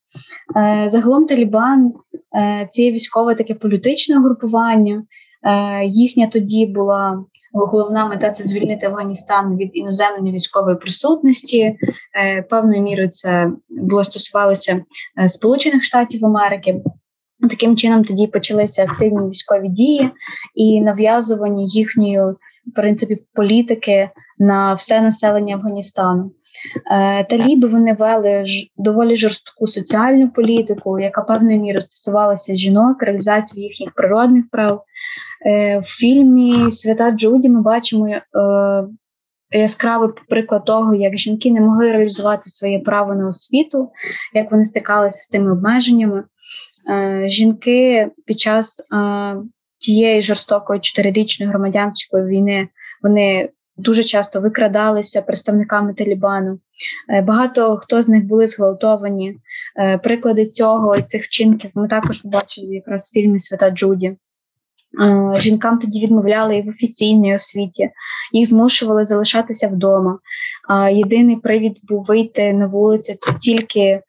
Загалом 0.86 1.26
Талібан 1.26 1.92
це 2.70 2.82
військове 2.82 3.34
таке 3.34 3.54
політичне 3.54 4.18
групування. 4.18 5.02
Їхня 5.84 6.26
тоді 6.26 6.66
була 6.66 7.24
Головна 7.52 8.06
мета 8.06 8.30
це 8.30 8.44
звільнити 8.44 8.86
Афганістан 8.86 9.56
від 9.56 9.70
іноземної 9.72 10.34
військової 10.34 10.76
присутності. 10.76 11.60
Е, 11.60 11.76
певною 12.42 12.82
мірою 12.82 13.08
це 13.08 13.50
було 13.68 14.04
стосувалося 14.04 14.84
е, 15.20 15.28
Сполучених 15.28 15.84
Штатів 15.84 16.26
Америки. 16.26 16.82
Таким 17.50 17.76
чином 17.76 18.04
тоді 18.04 18.26
почалися 18.26 18.82
активні 18.82 19.28
військові 19.28 19.68
дії 19.68 20.10
і 20.54 20.80
нав'язування 20.80 21.64
їхньої 21.68 22.18
в 22.66 22.74
принципі 22.74 23.22
політики 23.34 24.10
на 24.38 24.74
все 24.74 25.00
населення 25.00 25.54
Афганістану. 25.54 26.30
Е, 26.92 27.24
таліби 27.24 27.68
вони 27.68 27.92
вели 27.92 28.44
доволі 28.76 29.16
жорстку 29.16 29.66
соціальну 29.66 30.30
політику, 30.30 31.00
яка 31.00 31.22
певною 31.22 31.60
мірою 31.60 31.82
стосувалася 31.82 32.56
жінок, 32.56 33.02
реалізації 33.02 33.64
їхніх 33.64 33.94
природних 33.94 34.44
прав. 34.50 34.84
Е, 35.46 35.78
в 35.78 35.84
фільмі 35.84 36.72
Свята 36.72 37.10
Джуді 37.10 37.48
ми 37.48 37.62
бачимо 37.62 38.08
е, 38.08 38.22
яскравий 39.52 40.10
приклад 40.28 40.64
того, 40.64 40.94
як 40.94 41.16
жінки 41.16 41.50
не 41.50 41.60
могли 41.60 41.92
реалізувати 41.92 42.50
своє 42.50 42.78
право 42.78 43.14
на 43.14 43.28
освіту, 43.28 43.90
як 44.34 44.50
вони 44.50 44.64
стикалися 44.64 45.22
з 45.22 45.28
тими 45.28 45.52
обмеженнями. 45.52 46.24
Жінки 47.26 48.10
під 48.26 48.40
час 48.40 48.86
тієї 49.80 50.22
жорстокої 50.22 50.80
чотирирічної 50.80 51.50
громадянської 51.50 52.24
війни 52.24 52.68
вони 53.02 53.48
дуже 53.76 54.04
часто 54.04 54.40
викрадалися 54.40 55.22
представниками 55.22 55.94
Талібану. 55.94 56.58
Е, 57.08 57.22
багато 57.22 57.76
хто 57.76 58.02
з 58.02 58.08
них 58.08 58.24
були 58.24 58.46
зґвалтовані. 58.46 59.36
Е, 59.78 59.98
приклади 59.98 60.44
цього 60.44 61.00
цих 61.00 61.24
вчинків 61.24 61.70
ми 61.74 61.88
також 61.88 62.20
побачили 62.20 62.74
якраз 62.74 63.08
в 63.08 63.12
фільмі 63.12 63.38
Свята 63.38 63.70
Джуді. 63.70 64.06
Е, 64.06 64.16
жінкам 65.38 65.78
тоді 65.78 66.00
відмовляли 66.00 66.56
і 66.56 66.62
в 66.62 66.68
офіційній 66.68 67.34
освіті, 67.34 67.90
їх 68.32 68.48
змушували 68.48 69.04
залишатися 69.04 69.68
вдома. 69.68 70.18
Єдиний 70.92 71.36
привід 71.36 71.78
був 71.82 72.04
вийти 72.04 72.52
на 72.52 72.66
вулицю 72.66 73.14
це 73.20 73.32
тільки 73.40 74.00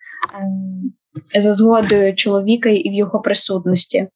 за 1.40 1.54
згодою 1.54 2.16
чоловіка 2.16 2.70
і 2.70 2.90
в 2.90 2.94
його 2.94 3.20
присутності. 3.20 4.08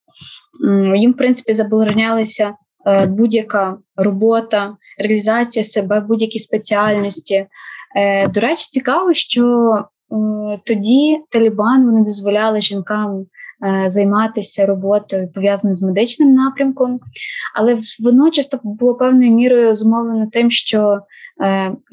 Їм, 0.95 1.11
в 1.11 1.17
принципі, 1.17 1.53
заборонялися 1.53 2.53
Е, 2.85 3.05
будь-яка 3.05 3.77
робота, 3.95 4.77
реалізація 4.97 5.63
себе, 5.63 5.99
будь-які 5.99 6.39
спеціальності. 6.39 7.47
Е, 7.95 8.27
до 8.27 8.39
речі, 8.39 8.65
цікаво, 8.65 9.13
що 9.13 9.73
е, 9.75 10.59
тоді 10.65 11.19
Талібан 11.31 11.85
вони 11.85 11.99
дозволяли 11.99 12.61
жінкам. 12.61 13.25
Займатися 13.87 14.65
роботою 14.65 15.31
пов'язаною 15.35 15.75
з 15.75 15.81
медичним 15.81 16.33
напрямком, 16.33 16.99
але 17.55 17.79
воно 18.03 18.31
часто 18.31 18.59
було 18.63 18.95
певною 18.95 19.31
мірою 19.31 19.75
зумовлено 19.75 20.27
тим, 20.31 20.51
що 20.51 20.99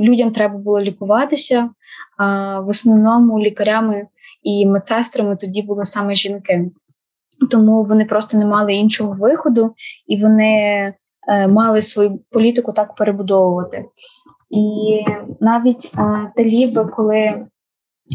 людям 0.00 0.32
треба 0.32 0.58
було 0.58 0.80
лікуватися, 0.80 1.70
а 2.18 2.60
в 2.60 2.68
основному 2.68 3.40
лікарями 3.40 4.06
і 4.42 4.66
медсестрами 4.66 5.36
тоді 5.36 5.62
були 5.62 5.86
саме 5.86 6.16
жінки 6.16 6.70
тому 7.46 7.84
вони 7.84 8.04
просто 8.04 8.38
не 8.38 8.46
мали 8.46 8.74
іншого 8.74 9.16
виходу, 9.20 9.74
і 10.06 10.20
вони 10.20 10.52
е, 11.28 11.48
мали 11.48 11.82
свою 11.82 12.18
політику 12.30 12.72
так 12.72 12.94
перебудовувати. 12.94 13.84
І 14.50 15.00
навіть 15.40 15.92
е, 15.98 16.32
таліби, 16.36 16.84
коли 16.84 17.46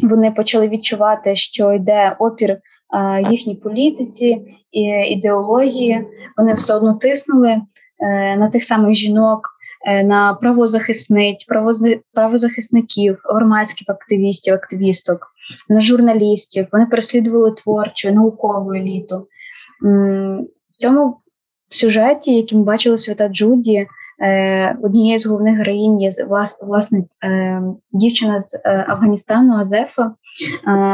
вони 0.03 0.31
почали 0.31 0.67
відчувати, 0.67 1.36
що 1.36 1.74
йде 1.74 2.15
опір 2.19 2.51
е, 2.51 2.60
їхній 3.29 3.55
політиці 3.55 4.41
і 4.72 4.81
ідеології, 5.12 6.07
вони 6.38 6.53
все 6.53 6.75
одно 6.75 6.93
тиснули 6.93 7.62
на 8.38 8.50
тих 8.50 8.63
самих 8.63 8.96
жінок. 8.96 9.57
Е, 9.88 10.03
на 10.03 10.34
правозахисниць, 10.34 11.48
правозахисників, 12.13 13.17
громадських 13.24 13.89
активістів, 13.89 14.53
активісток, 14.53 15.27
на 15.70 15.82
журналістів. 15.82 16.67
Вони 16.72 16.86
переслідували 16.86 17.51
творчу, 17.51 18.12
наукову 18.12 18.74
еліту. 18.74 19.27
В 19.82 20.77
цьому 20.77 21.17
сюжеті, 21.70 22.36
який 22.36 22.58
ми 22.58 22.63
бачили 22.63 22.98
свята 22.98 23.27
Джуді, 23.27 23.88
е, 24.22 24.77
однією 24.84 25.20
з 25.20 25.25
головних 25.25 25.58
героїнь 25.58 26.01
є 26.01 26.12
власне 26.62 27.03
е, 27.24 27.62
дівчина 27.91 28.41
з 28.41 28.62
Афганістану 28.65 29.53
Азефа. 29.53 30.12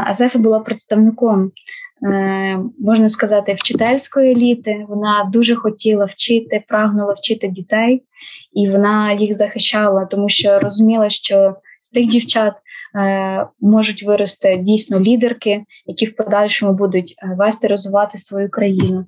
Азефа 0.05 0.39
була 0.39 0.59
представником. 0.59 1.51
Можна 2.79 3.09
сказати, 3.09 3.53
вчительської 3.53 4.31
еліти. 4.31 4.85
Вона 4.89 5.29
дуже 5.33 5.55
хотіла 5.55 6.05
вчити, 6.05 6.63
прагнула 6.67 7.13
вчити 7.13 7.47
дітей, 7.47 8.03
і 8.53 8.69
вона 8.69 9.11
їх 9.11 9.37
захищала, 9.37 10.05
тому 10.05 10.29
що 10.29 10.59
розуміла, 10.59 11.09
що 11.09 11.55
з 11.81 11.89
тих 11.89 12.07
дівчат 12.07 12.53
е, 12.95 13.47
можуть 13.59 14.03
вирости 14.03 14.57
дійсно 14.57 14.99
лідерки, 14.99 15.63
які 15.85 16.05
в 16.05 16.15
подальшому 16.15 16.73
будуть 16.73 17.15
е, 17.17 17.35
вести 17.37 17.67
розвивати 17.67 18.17
свою 18.17 18.49
країну. 18.49 19.05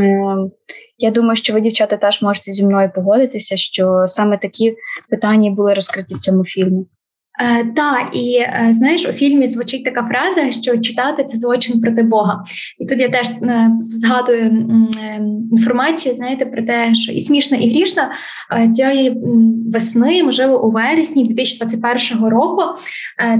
Е, 0.00 0.36
я 0.98 1.10
думаю, 1.10 1.36
що 1.36 1.52
ви, 1.52 1.60
дівчата, 1.60 1.96
теж 1.96 2.22
можете 2.22 2.52
зі 2.52 2.66
мною 2.66 2.90
погодитися, 2.94 3.56
що 3.56 4.04
саме 4.06 4.38
такі 4.38 4.76
питання 5.10 5.50
були 5.50 5.74
розкриті 5.74 6.14
в 6.14 6.18
цьому 6.18 6.44
фільмі. 6.44 6.86
Е, 7.42 7.64
Та 7.76 8.10
і 8.12 8.36
е, 8.38 8.66
знаєш, 8.70 9.06
у 9.06 9.12
фільмі 9.12 9.46
звучить 9.46 9.84
така 9.84 10.06
фраза, 10.06 10.50
що 10.50 10.78
читати 10.78 11.24
це 11.24 11.38
злочин 11.38 11.80
проти 11.80 12.02
Бога. 12.02 12.44
І 12.78 12.86
тут 12.86 13.00
я 13.00 13.08
теж 13.08 13.30
е, 13.30 13.70
згадую 13.78 14.40
е, 14.40 15.20
інформацію, 15.52 16.14
знаєте, 16.14 16.46
про 16.46 16.62
те, 16.62 16.94
що 16.94 17.12
і 17.12 17.18
смішно, 17.18 17.56
і 17.56 17.70
грішно 17.70 18.02
цієї 18.70 19.16
весни, 19.72 20.22
можливо, 20.24 20.66
у 20.66 20.70
вересні 20.70 21.24
2021 21.24 22.28
року, 22.28 22.62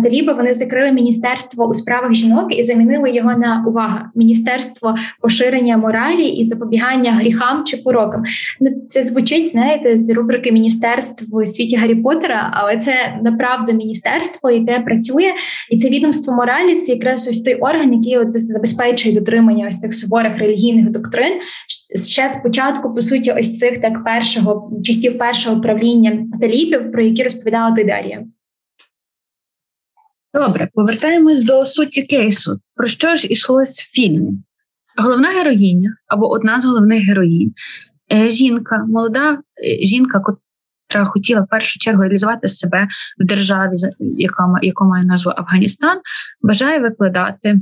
таліби 0.04 0.32
вони 0.32 0.52
закрили 0.52 0.92
міністерство 0.92 1.68
у 1.68 1.74
справах 1.74 2.12
жінок 2.12 2.58
і 2.58 2.62
замінили 2.62 3.10
його 3.10 3.34
на 3.36 3.64
увага 3.68 4.10
міністерство 4.14 4.94
поширення 5.20 5.76
моралі 5.76 6.28
і 6.28 6.48
запобігання 6.48 7.12
гріхам 7.12 7.64
чи 7.64 7.76
порокам. 7.76 8.22
Ну 8.60 8.70
це 8.88 9.02
звучить, 9.02 9.48
знаєте, 9.48 9.96
з 9.96 10.10
рубрики 10.10 10.52
міністерств 10.52 11.36
у 11.36 11.46
світі 11.46 11.76
Гаррі 11.76 11.94
Поттера, 11.94 12.50
але 12.52 12.76
це 12.76 12.92
направду 13.22 13.72
міністерство, 13.72 13.91
яке 14.50 14.80
працює, 14.80 15.32
і 15.70 15.76
це 15.76 15.88
відомство 15.88 16.34
моралі. 16.34 16.74
Це 16.74 16.92
якраз 16.92 17.28
ось 17.28 17.42
той 17.42 17.54
орган, 17.54 17.94
який 17.94 18.18
от 18.18 18.30
забезпечує 18.30 19.14
дотримання 19.14 19.66
ось 19.68 19.80
цих 19.80 19.94
суворих 19.94 20.38
релігійних 20.38 20.90
доктрин. 20.90 21.32
Ще 22.10 22.28
спочатку, 22.28 22.94
по 22.94 23.00
суті, 23.00 23.34
ось 23.40 23.58
цих 23.58 23.80
так 23.80 24.04
першого 24.04 24.80
часів 24.84 25.18
першого 25.18 25.60
правління 25.60 26.26
талібів, 26.40 26.92
про 26.92 27.02
які 27.02 27.22
розповідала 27.22 27.76
ти 27.76 27.84
Дар'я. 27.84 28.24
Добре, 30.34 30.68
повертаємось 30.74 31.42
до 31.42 31.66
суті 31.66 32.02
кейсу. 32.02 32.60
Про 32.74 32.86
що 32.86 33.14
ж 33.14 33.26
ішлось 33.26 33.82
в 33.82 33.92
фільмі? 33.92 34.32
Головна 34.96 35.30
героїня 35.30 35.96
або 36.06 36.30
одна 36.30 36.60
з 36.60 36.64
головних 36.64 37.04
героїнь 37.04 37.52
е, 38.12 38.30
жінка, 38.30 38.84
молода 38.88 39.32
е, 39.32 39.86
жінка, 39.86 40.20
хотіла 41.04 41.40
в 41.40 41.48
першу 41.48 41.78
чергу 41.78 42.02
реалізувати 42.02 42.48
себе 42.48 42.88
в 43.18 43.24
державі, 43.24 43.76
яка 43.98 44.44
яка 44.62 44.84
має 44.84 45.04
назву 45.04 45.32
Афганістан, 45.36 46.00
бажає 46.42 46.80
викладати. 46.80 47.60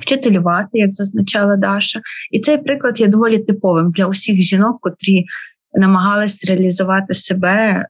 Вчителювати, 0.00 0.68
як 0.72 0.92
зазначала 0.92 1.56
Даша, 1.56 2.00
і 2.30 2.40
цей 2.40 2.58
приклад 2.58 3.00
є 3.00 3.06
доволі 3.06 3.38
типовим 3.38 3.90
для 3.90 4.06
усіх 4.06 4.36
жінок, 4.36 4.78
котрі 4.80 5.24
намагались 5.72 6.48
реалізувати 6.48 7.14
себе 7.14 7.86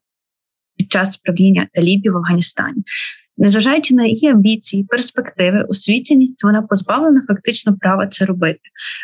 під 0.77 0.93
час 0.93 1.17
правління 1.17 1.69
талібів 1.73 2.13
в 2.13 2.17
Афганістані. 2.17 2.83
Незважаючи 3.37 3.95
на 3.95 4.07
її 4.07 4.29
амбіції, 4.29 4.85
перспективи, 4.85 5.63
освіченість, 5.69 6.45
вона 6.45 6.63
позбавлена 6.63 7.23
фактично 7.29 7.77
права 7.77 8.07
це 8.07 8.25
робити, 8.25 8.61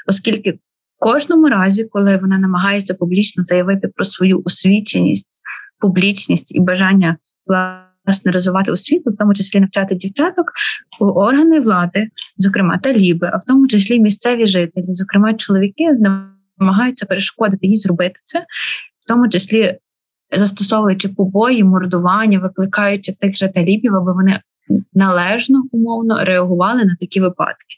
оскільки 0.07 0.59
кожному 1.01 1.49
разі, 1.49 1.85
коли 1.85 2.17
вона 2.17 2.39
намагається 2.39 2.95
публічно 2.95 3.43
заявити 3.43 3.89
про 3.89 4.05
свою 4.05 4.43
освіченість, 4.45 5.43
публічність 5.79 6.55
і 6.55 6.61
бажання 6.61 7.17
власне 7.47 8.33
розвивати 8.33 8.73
освіту, 8.73 9.11
в 9.11 9.17
тому 9.17 9.35
числі 9.35 9.61
навчати 9.61 9.95
дівчаток, 9.95 10.53
органи 11.01 11.61
влади, 11.61 12.09
зокрема 12.37 12.79
таліби, 12.79 13.31
а 13.33 13.37
в 13.37 13.45
тому 13.47 13.69
числі 13.69 14.01
місцеві 14.01 14.47
жителі, 14.47 14.85
зокрема 14.89 15.35
чоловіки, 15.35 15.89
намагаються 16.59 17.07
перешкодити 17.07 17.67
їй 17.67 17.75
зробити 17.75 18.15
це, 18.23 18.39
в 18.99 19.09
тому 19.09 19.29
числі 19.29 19.79
застосовуючи 20.37 21.09
побої, 21.09 21.65
мордування, 21.65 22.39
викликаючи 22.39 23.13
тих 23.13 23.37
же 23.37 23.49
талібів, 23.49 23.97
аби 23.97 24.13
вони 24.13 24.41
належно 24.93 25.63
умовно 25.73 26.25
реагували 26.25 26.85
на 26.85 26.97
такі 27.01 27.21
випадки. 27.21 27.77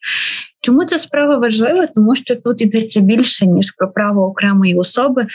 Чому 0.62 0.85
ця 0.85 0.99
справа 0.99 1.37
важлива? 1.37 1.87
Тому 1.87 2.14
що 2.14 2.37
тут 2.37 2.62
йдеться 2.62 3.00
більше 3.00 3.47
ніж 3.47 3.71
про 3.71 3.92
право 3.92 4.26
окремої 4.26 4.75
особи. 4.75 5.26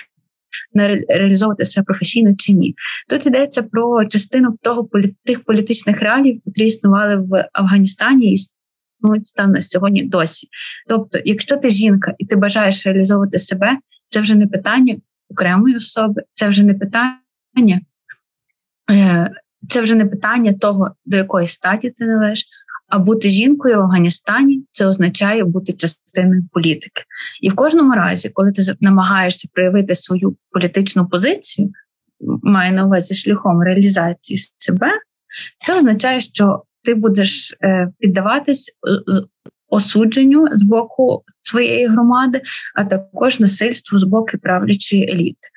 Не 0.74 1.04
реалізовувати 1.10 1.66
себе 1.66 1.86
професійно 1.86 2.36
чи 2.38 2.54
ні. 2.54 2.76
Тут 3.10 3.28
йдеться 3.28 3.64
про 3.64 4.06
частину 4.06 4.58
того 4.62 4.90
тих 5.26 5.44
політичних 5.44 6.02
реалій, 6.02 6.42
які 6.46 6.66
існували 6.66 7.16
в 7.16 7.50
Афганістані 7.54 8.34
і 8.34 8.38
станом 9.24 9.52
на 9.52 9.62
сьогодні 9.62 10.04
досі. 10.04 10.48
Тобто, 10.90 11.20
якщо 11.26 11.58
ти 11.58 11.70
жінка 11.70 12.14
і 12.18 12.26
ти 12.26 12.36
бажаєш 12.36 12.88
реалізовувати 12.88 13.40
себе, 13.40 13.78
це 14.10 14.22
вже 14.22 14.36
не 14.36 14.48
питання 14.48 14.98
окремої 15.30 15.76
особи. 15.76 16.22
Це 16.34 16.48
вже 16.48 16.64
не 16.64 16.74
питання, 16.74 17.82
е, 18.92 19.32
це 19.70 19.82
вже 19.82 19.96
не 19.96 20.06
питання 20.06 20.54
того, 20.54 20.92
до 21.06 21.18
якої 21.18 21.48
статі 21.48 21.90
ти 21.90 22.06
належиш. 22.06 22.46
А 22.88 23.00
бути 23.00 23.30
жінкою 23.30 23.78
в 23.78 23.80
Афганістані 23.80 24.64
це 24.72 24.88
означає 24.88 25.44
бути 25.44 25.74
частиною 25.74 26.44
політики. 26.52 27.04
І 27.42 27.50
в 27.50 27.56
кожному 27.56 27.94
разі, 27.94 28.30
коли 28.30 28.52
ти 28.52 28.62
намагаєшся 28.82 29.50
проявити 29.54 29.96
свою 29.96 30.38
політичну 30.52 31.08
позицію, 31.08 31.72
має 32.44 32.72
на 32.72 32.86
увазі 32.86 33.16
шляхом 33.16 33.62
реалізації 33.62 34.40
себе, 34.58 34.92
це 35.60 35.78
означає, 35.78 36.20
що 36.20 36.64
ти 36.84 36.96
будеш 36.96 37.58
е, 37.64 37.92
піддаватись 38.00 38.78
осудженню 39.70 40.48
з 40.52 40.64
боку 40.64 41.24
своєї 41.42 41.88
громади, 41.88 42.42
а 42.76 42.84
також 42.84 43.40
насильству 43.40 44.00
з 44.00 44.04
боку 44.04 44.38
правлячої 44.42 45.12
еліти. 45.12 45.48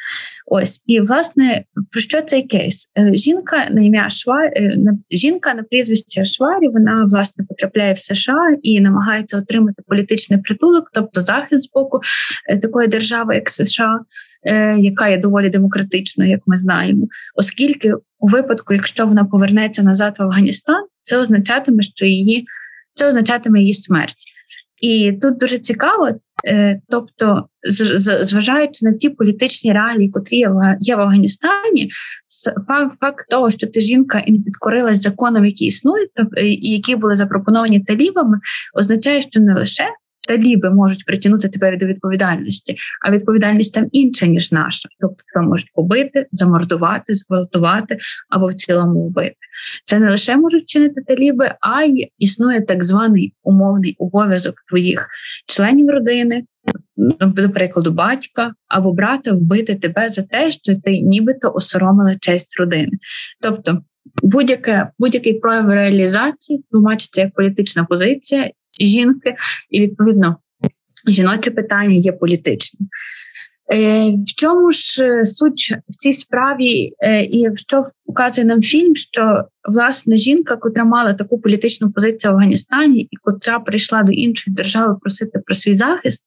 Ось 0.47 0.85
і 0.87 1.01
власне 1.01 1.65
про 1.93 2.01
що 2.01 2.23
цей 2.23 2.43
кейс? 2.43 2.93
Е, 2.99 3.11
жінка 3.15 3.69
на 3.71 3.83
ім'я 3.83 4.09
Швар, 4.09 4.45
е, 4.45 4.77
жінка 5.11 5.55
на 5.55 5.63
прізвище 5.63 6.25
Шварі, 6.25 6.69
вона 6.69 7.07
власне 7.09 7.45
потрапляє 7.49 7.93
в 7.93 7.99
США 7.99 8.57
і 8.63 8.81
намагається 8.81 9.39
отримати 9.39 9.83
політичний 9.87 10.41
притулок, 10.41 10.91
тобто 10.95 11.21
захист 11.21 11.63
з 11.63 11.73
боку 11.73 12.01
е, 12.49 12.59
такої 12.59 12.89
держави, 12.89 13.35
як 13.35 13.51
США, 13.51 14.01
яка 14.79 15.09
є 15.09 15.19
доволі 15.19 15.49
демократичною, 15.49 16.31
як 16.31 16.41
ми 16.47 16.57
знаємо, 16.57 17.07
оскільки 17.35 17.95
у 18.19 18.27
випадку, 18.27 18.75
якщо 18.75 19.07
вона 19.07 19.25
повернеться 19.25 19.83
назад 19.83 20.17
в 20.19 20.23
Афганістан, 20.23 20.85
це 21.01 21.19
означатиме, 21.19 21.83
що 21.83 22.07
її 22.07 22.47
це 23.01 23.09
означатиме 23.09 23.61
її 23.61 23.73
смерть. 23.73 24.17
І 24.81 25.13
тут 25.23 25.39
дуже 25.39 25.59
цікаво, 25.59 26.09
е, 26.49 26.81
тобто, 26.89 27.47
зважаючи 28.21 28.87
на 28.87 28.93
ті 28.93 29.11
політичні 29.11 29.73
реалії, 29.73 30.11
котрі 30.11 30.37
є 30.81 30.97
в 30.97 31.01
Афганістані, 31.01 31.91
факт 33.01 33.29
того, 33.31 33.51
що 33.51 33.67
ти 33.67 33.81
жінка 33.81 34.19
і 34.19 34.33
не 34.33 34.39
підкорилась 34.39 35.03
законам, 35.03 35.45
які 35.45 35.65
існують, 35.65 36.11
і 36.43 36.73
які 36.73 36.97
були 36.97 37.15
запропоновані 37.15 37.81
талібами, 37.81 38.39
означає, 38.75 39.23
що 39.23 39.41
не 39.41 39.55
лише 39.55 39.85
таліби 40.31 40.71
можуть 40.71 41.05
притягнути 41.05 41.49
тебе 41.49 41.77
до 41.77 41.87
відповідальності, 41.87 42.77
а 43.07 43.11
відповідальність 43.11 43.75
там 43.75 43.87
інша, 43.93 44.27
ніж 44.27 44.53
наша. 44.53 44.89
Тобто 45.01 45.17
тебе 45.35 45.47
можуть 45.47 45.73
побити, 45.75 46.27
замордувати, 46.33 47.15
зґвалтувати 47.15 47.99
або 48.29 48.47
в 48.47 48.55
цілому 48.55 49.05
вбити. 49.05 49.37
Це 49.85 49.99
не 49.99 50.11
лише 50.11 50.37
можуть 50.37 50.63
вчинити 50.63 51.03
таліби, 51.03 51.55
а 51.61 51.83
й 51.83 52.11
існує 52.19 52.61
так 52.61 52.85
званий 52.85 53.35
умовний 53.43 53.97
обов'язок 53.99 54.55
твоїх 54.69 55.09
членів 55.47 55.91
родини. 55.91 56.45
До 57.21 57.51
прикладу, 57.51 57.91
батька 57.91 58.53
або 58.69 58.93
брата 58.93 59.33
вбити 59.33 59.75
тебе 59.75 60.09
за 60.09 60.23
те, 60.23 60.51
що 60.51 60.77
ти 60.77 61.01
нібито 61.01 61.53
осоромила 61.55 62.15
честь 62.21 62.61
родини. 62.61 62.93
Тобто 63.41 63.83
будь-яке, 64.23 64.89
будь-який 64.99 65.35
прояв 65.35 65.71
реалізації 65.71 66.65
тлумачиться 66.71 67.21
як 67.21 67.35
політична 67.35 67.85
позиція, 67.85 68.51
жінки, 68.87 69.35
і 69.71 69.81
відповідно 69.81 70.37
жіноче 71.09 71.51
питання 71.51 71.95
є 71.95 72.13
політичним. 72.13 72.89
Е, 73.73 74.11
в 74.11 74.35
чому 74.37 74.71
ж 74.71 75.05
е, 75.05 75.25
суть 75.27 75.75
в 75.89 75.95
цій 75.95 76.13
справі, 76.13 76.93
е, 77.01 77.25
і 77.25 77.49
що 77.57 77.85
показує 78.07 78.47
нам 78.47 78.63
фільм, 78.63 78.97
що 78.97 79.45
власне 79.69 80.17
жінка, 80.17 80.57
котра 80.57 80.85
мала 80.85 81.15
таку 81.15 81.41
політичну 81.41 81.93
позицію 81.93 82.31
в 82.31 82.35
Афганістані, 82.35 83.01
і 83.11 83.17
котра 83.23 83.61
прийшла 83.61 84.03
до 84.03 84.13
іншої 84.13 84.55
держави 84.55 84.97
просити 85.01 85.39
про 85.39 85.55
свій 85.55 85.75
захист, 85.75 86.27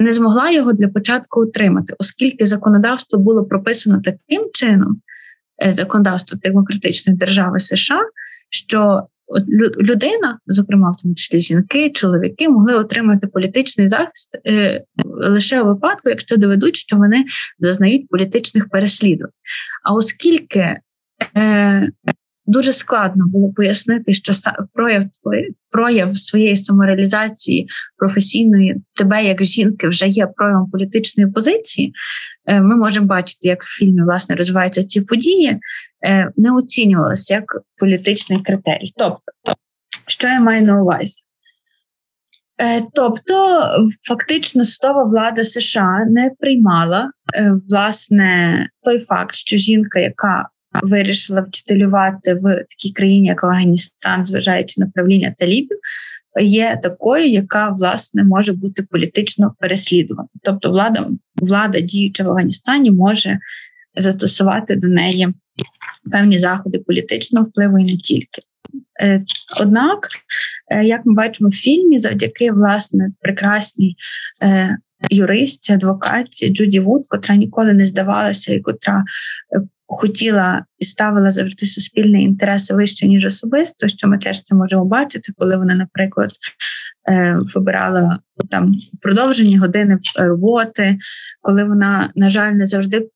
не 0.00 0.12
змогла 0.12 0.50
його 0.50 0.72
для 0.72 0.88
початку 0.88 1.40
отримати, 1.40 1.94
оскільки 1.98 2.46
законодавство 2.46 3.18
було 3.18 3.44
прописано 3.44 4.02
таким 4.04 4.50
чином, 4.52 5.00
законодавство 5.68 6.38
демократичної 6.42 7.18
держави 7.18 7.60
США, 7.60 8.00
що 8.50 9.02
людина, 9.80 10.38
зокрема 10.46 10.90
в 10.90 11.02
тому 11.02 11.14
числі 11.14 11.40
жінки, 11.40 11.90
чоловіки, 11.90 12.48
могли 12.48 12.74
отримати 12.74 13.26
політичний 13.26 13.86
захист 13.88 14.38
е, 14.46 14.84
лише 15.04 15.62
у 15.62 15.66
випадку, 15.66 16.08
якщо 16.08 16.36
доведуть, 16.36 16.76
що 16.76 16.96
вони 16.96 17.24
зазнають 17.58 18.08
політичних 18.08 18.68
переслідувань. 18.68 19.32
А 19.84 19.94
оскільки 19.94 20.78
е, 21.36 21.90
Дуже 22.52 22.72
складно 22.72 23.24
було 23.26 23.52
пояснити, 23.52 24.12
що 24.12 24.32
прояв 24.74 25.02
прояв 25.70 26.18
своєї 26.18 26.56
самореалізації 26.56 27.68
професійної 27.96 28.76
тебе 28.94 29.24
як 29.24 29.44
жінки 29.44 29.88
вже 29.88 30.08
є 30.08 30.26
проявом 30.26 30.70
політичної 30.70 31.30
позиції. 31.30 31.92
Е, 32.46 32.60
ми 32.60 32.76
можемо 32.76 33.06
бачити, 33.06 33.48
як 33.48 33.64
в 33.64 33.78
фільмі 33.78 34.02
власне 34.02 34.36
розвиваються 34.36 34.84
ці 34.84 35.00
події, 35.00 35.58
е, 36.06 36.30
не 36.36 36.52
оцінювалося 36.52 37.34
як 37.34 37.44
політичний 37.80 38.42
критерій. 38.42 38.92
Тобто, 38.96 39.22
що 40.06 40.28
я 40.28 40.40
маю 40.40 40.62
на 40.62 40.82
увазі? 40.82 41.20
Е, 42.62 42.82
тобто, 42.94 43.60
фактично, 44.08 44.64
судова 44.64 45.04
влада 45.04 45.44
США 45.44 46.06
не 46.10 46.30
приймала 46.40 47.10
власне 47.70 48.68
той 48.84 48.98
факт, 48.98 49.34
що 49.34 49.56
жінка, 49.56 50.00
яка 50.00 50.48
вирішила 50.82 51.40
вчителювати 51.40 52.34
в 52.34 52.64
такій 52.70 52.92
країні, 52.92 53.28
як 53.28 53.44
Афганістан, 53.44 54.24
зважаючи 54.24 54.80
на 54.80 54.86
правління 54.86 55.34
талібів, 55.38 55.78
є 56.40 56.78
такою, 56.82 57.30
яка 57.30 57.68
власне 57.68 58.24
може 58.24 58.52
бути 58.52 58.82
політично 58.82 59.54
переслідувана. 59.58 60.28
Тобто, 60.42 60.70
влада 60.70 61.08
влада 61.36 61.80
діюча 61.80 62.24
в 62.24 62.28
Афганістані 62.28 62.90
може 62.90 63.38
застосувати 63.96 64.76
до 64.76 64.88
неї 64.88 65.28
певні 66.12 66.38
заходи 66.38 66.78
політичного 66.78 67.46
впливу 67.46 67.78
і 67.78 67.84
не 67.84 67.96
тільки. 67.96 68.42
Е, 69.02 69.24
однак, 69.60 70.08
е, 70.70 70.84
як 70.84 71.00
ми 71.06 71.14
бачимо 71.14 71.50
в 71.50 71.52
фільмі, 71.52 71.98
завдяки 71.98 72.52
власне 72.52 73.10
прекрасній 73.20 73.96
е, 74.42 74.78
юристці, 75.10 75.72
адвокатці 75.72 76.48
Джуді 76.48 76.80
Вуд, 76.80 77.04
котра 77.08 77.36
ніколи 77.36 77.74
не 77.74 77.84
здавалася 77.84 78.54
і 78.54 78.60
котра 78.60 79.04
хотіла 79.94 80.64
і 80.78 80.84
ставила 80.84 81.30
завжди 81.30 81.66
суспільний 81.66 82.24
інтерес 82.24 82.70
вище 82.70 83.08
ніж 83.08 83.26
особисто, 83.26 83.88
що 83.88 84.08
ми 84.08 84.18
теж 84.18 84.42
це 84.42 84.54
можемо 84.54 84.84
бачити, 84.84 85.32
коли 85.36 85.56
вона, 85.56 85.74
наприклад, 85.74 86.30
вибирала 87.54 88.18
там 88.50 88.72
продовжені 89.00 89.58
години 89.58 89.98
роботи, 90.18 90.98
коли 91.40 91.64
вона, 91.64 92.12
на 92.14 92.28
жаль, 92.28 92.52
не 92.52 92.64
завжди 92.64 93.08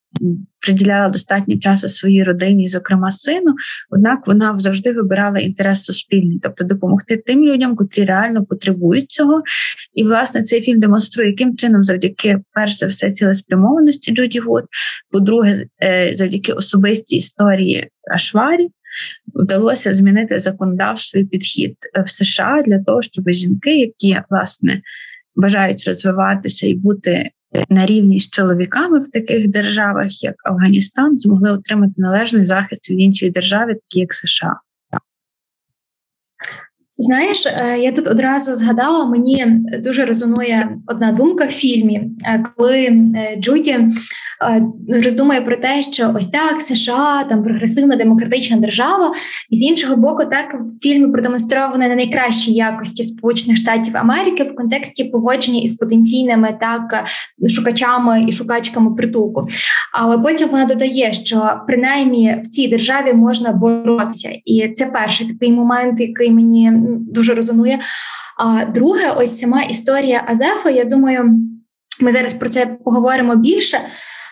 приділяла 0.59 1.09
достатньо 1.09 1.59
часу 1.59 1.87
своїй 1.87 2.23
родині, 2.23 2.67
зокрема 2.67 3.11
сину. 3.11 3.55
Однак 3.89 4.27
вона 4.27 4.57
завжди 4.57 4.91
вибирала 4.91 5.39
інтерес 5.39 5.83
суспільний, 5.83 6.39
тобто 6.43 6.63
допомогти 6.63 7.17
тим 7.17 7.45
людям, 7.45 7.75
котрі 7.75 8.05
реально 8.05 8.45
потребують 8.45 9.11
цього. 9.11 9.41
І 9.93 10.03
власне 10.03 10.43
цей 10.43 10.61
фільм 10.61 10.79
демонструє, 10.79 11.29
яким 11.29 11.57
чином, 11.57 11.83
завдяки 11.83 12.39
перш 12.53 12.77
за 12.77 12.87
все, 12.87 13.11
цілеспрямованості 13.11 14.13
Джуді 14.13 14.39
Вуд, 14.39 14.63
по-друге, 15.11 15.65
е, 15.83 16.11
завдяки 16.13 16.53
особистій 16.53 17.15
історії 17.15 17.89
Ашварі. 18.13 18.67
Вдалося 19.37 19.93
змінити 19.93 20.39
законодавство 20.39 21.19
і 21.19 21.25
підхід 21.25 21.77
в 22.05 22.09
США 22.09 22.63
для 22.67 22.79
того, 22.83 23.01
щоб 23.01 23.29
жінки, 23.29 23.77
які 23.77 24.21
власне 24.29 24.81
бажають 25.35 25.83
розвиватися 25.87 26.67
і 26.67 26.73
бути 26.73 27.29
на 27.69 27.85
рівні 27.85 28.19
з 28.19 28.29
чоловіками 28.29 28.99
в 28.99 29.11
таких 29.11 29.47
державах, 29.47 30.23
як 30.23 30.35
Афганістан, 30.45 31.17
змогли 31.17 31.51
отримати 31.51 31.93
належний 31.97 32.43
захист 32.43 32.89
від 32.89 32.99
іншої 32.99 33.31
держави, 33.31 33.73
такі 33.73 33.99
як 33.99 34.13
США. 34.13 34.53
Знаєш, 36.99 37.45
е, 37.45 37.79
я 37.79 37.91
тут 37.91 38.07
одразу 38.07 38.55
згадала, 38.55 39.05
мені 39.05 39.45
дуже 39.83 40.05
резонує 40.05 40.69
одна 40.87 41.11
думка 41.11 41.45
в 41.45 41.49
фільмі, 41.49 42.11
е, 42.25 42.43
коли 42.55 42.79
е, 42.79 43.37
Джуді 43.39 43.79
роздумує 45.03 45.41
про 45.41 45.57
те, 45.57 45.81
що 45.81 46.13
ось 46.15 46.27
так 46.27 46.61
США 46.61 47.23
там 47.29 47.43
прогресивна 47.43 47.95
демократична 47.95 48.57
держава, 48.57 49.13
і 49.49 49.55
з 49.55 49.63
іншого 49.63 49.95
боку, 49.95 50.25
так 50.25 50.53
в 50.53 50.81
фільмі 50.83 51.11
продемонстровано 51.11 51.87
на 51.87 51.95
найкращій 51.95 52.51
якості 52.51 53.03
Сполучених 53.03 53.57
Штатів 53.57 53.97
Америки 53.97 54.43
в 54.43 54.55
контексті 54.55 55.03
поводження 55.03 55.59
із 55.59 55.73
потенційними 55.73 56.57
так 56.59 57.05
шукачами 57.49 58.25
і 58.27 58.31
шукачками 58.31 58.95
притулку. 58.95 59.47
Але 59.93 60.17
потім 60.17 60.49
вона 60.49 60.65
додає, 60.65 61.13
що 61.13 61.53
принаймні 61.67 62.41
в 62.45 62.47
цій 62.47 62.67
державі 62.67 63.13
можна 63.13 63.51
боротися, 63.51 64.29
і 64.45 64.71
це 64.73 64.85
перший 64.85 65.27
такий 65.27 65.51
момент, 65.51 65.99
який 65.99 66.31
мені 66.31 66.71
дуже 67.11 67.33
резонує. 67.33 67.79
А 68.37 68.65
друге, 68.65 69.13
ось 69.17 69.39
сама 69.39 69.61
історія 69.61 70.23
Азефа. 70.27 70.69
Я 70.69 70.83
думаю, 70.83 71.39
ми 72.01 72.11
зараз 72.11 72.33
про 72.33 72.49
це 72.49 72.65
поговоримо 72.65 73.35
більше. 73.35 73.79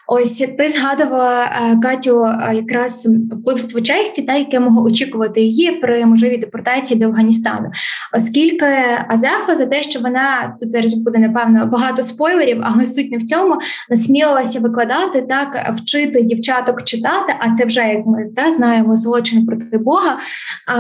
Ось 0.08 0.38
ти 0.58 0.70
згадувала 0.70 1.44
е, 1.44 1.78
Катю 1.82 2.24
е, 2.24 2.56
якраз 2.56 3.08
вбивство 3.32 3.82
честі, 3.82 4.22
та 4.22 4.36
яке 4.36 4.60
могло 4.60 4.84
очікувати 4.84 5.42
її 5.42 5.72
при 5.72 6.06
можливій 6.06 6.38
депортації 6.38 7.00
до 7.00 7.06
Афганістану, 7.06 7.70
оскільки 8.14 8.66
Азефа 9.10 9.56
за 9.56 9.66
те, 9.66 9.84
що 9.84 10.00
вона 10.00 10.56
тут 10.60 10.72
зараз 10.72 10.94
буде 10.94 11.20
напевно 11.20 11.66
багато 11.66 12.02
спойлерів, 12.02 12.62
але 12.64 12.86
суть 12.86 13.12
не 13.12 13.18
в 13.18 13.24
цьому 13.24 13.58
насмілилася 13.90 14.60
викладати 14.60 15.22
так, 15.22 15.74
вчити 15.78 16.22
дівчаток 16.22 16.84
читати. 16.84 17.34
А 17.40 17.52
це 17.52 17.66
вже 17.66 17.80
як 17.80 18.06
ми 18.06 18.24
та, 18.36 18.52
знаємо 18.52 18.96
злочин 18.96 19.46
проти 19.46 19.78
Бога. 19.78 20.18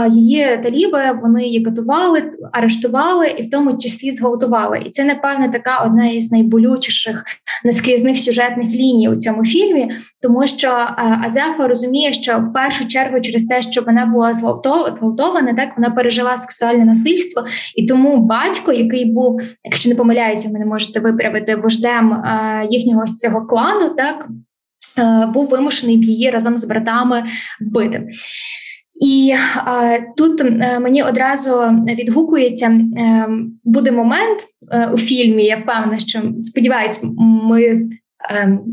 Її 0.10 0.60
таліби 0.64 1.02
вони 1.22 1.44
її 1.44 1.66
катували, 1.66 2.32
арештували 2.52 3.28
і 3.28 3.44
в 3.44 3.50
тому 3.50 3.78
числі 3.78 4.12
зґвалтували. 4.12 4.80
І 4.86 4.90
це 4.90 5.04
напевно 5.04 5.48
така 5.48 5.84
одна 5.86 6.08
із 6.08 6.32
найболючіших 6.32 7.24
наскрізних 7.64 8.20
сюжетних 8.20 8.68
ліній 8.70 9.10
у 9.16 9.20
цьому 9.20 9.46
фільмі, 9.46 9.92
тому 10.22 10.48
що 10.48 10.68
е, 10.68 10.94
Азефа 11.26 11.68
розуміє, 11.68 12.14
що 12.14 12.40
в 12.40 12.54
першу 12.54 12.88
чергу 12.88 13.22
через 13.22 13.46
те, 13.46 13.62
що 13.62 13.82
вона 13.82 14.06
була 14.06 14.34
зґвалтована, 14.34 15.54
так 15.54 15.70
вона 15.78 15.90
пережила 15.90 16.38
сексуальне 16.38 16.86
насильство, 16.86 17.46
і 17.76 17.86
тому 17.86 18.18
батько, 18.18 18.74
який 18.74 19.06
був, 19.06 19.42
якщо 19.64 19.90
не 19.90 19.96
помиляюся, 19.96 20.50
ви 20.50 20.60
не 20.60 20.66
можете 20.66 21.00
виправити 21.00 21.56
вождем 21.56 22.14
е, 22.14 22.68
їхнього 22.70 23.06
з 23.06 23.20
цього 23.20 23.46
клану, 23.46 23.90
так 23.90 24.28
е, 25.00 25.26
був 25.34 25.48
вимушений 25.48 25.96
її 25.96 26.30
разом 26.30 26.58
з 26.58 26.66
братами 26.66 27.24
вбити. 27.62 28.08
І 29.02 29.34
а, 29.56 29.98
тут 30.18 30.42
а, 30.42 30.80
мені 30.80 31.04
одразу 31.04 31.52
відгукується 31.88 32.80
а, 33.00 33.28
буде 33.64 33.92
момент 33.92 34.40
у 34.94 34.98
фільмі. 34.98 35.44
Я 35.44 35.58
впевнена, 35.58 36.00
що 36.00 36.20
сподіваюсь, 36.40 37.00
ми 37.20 37.90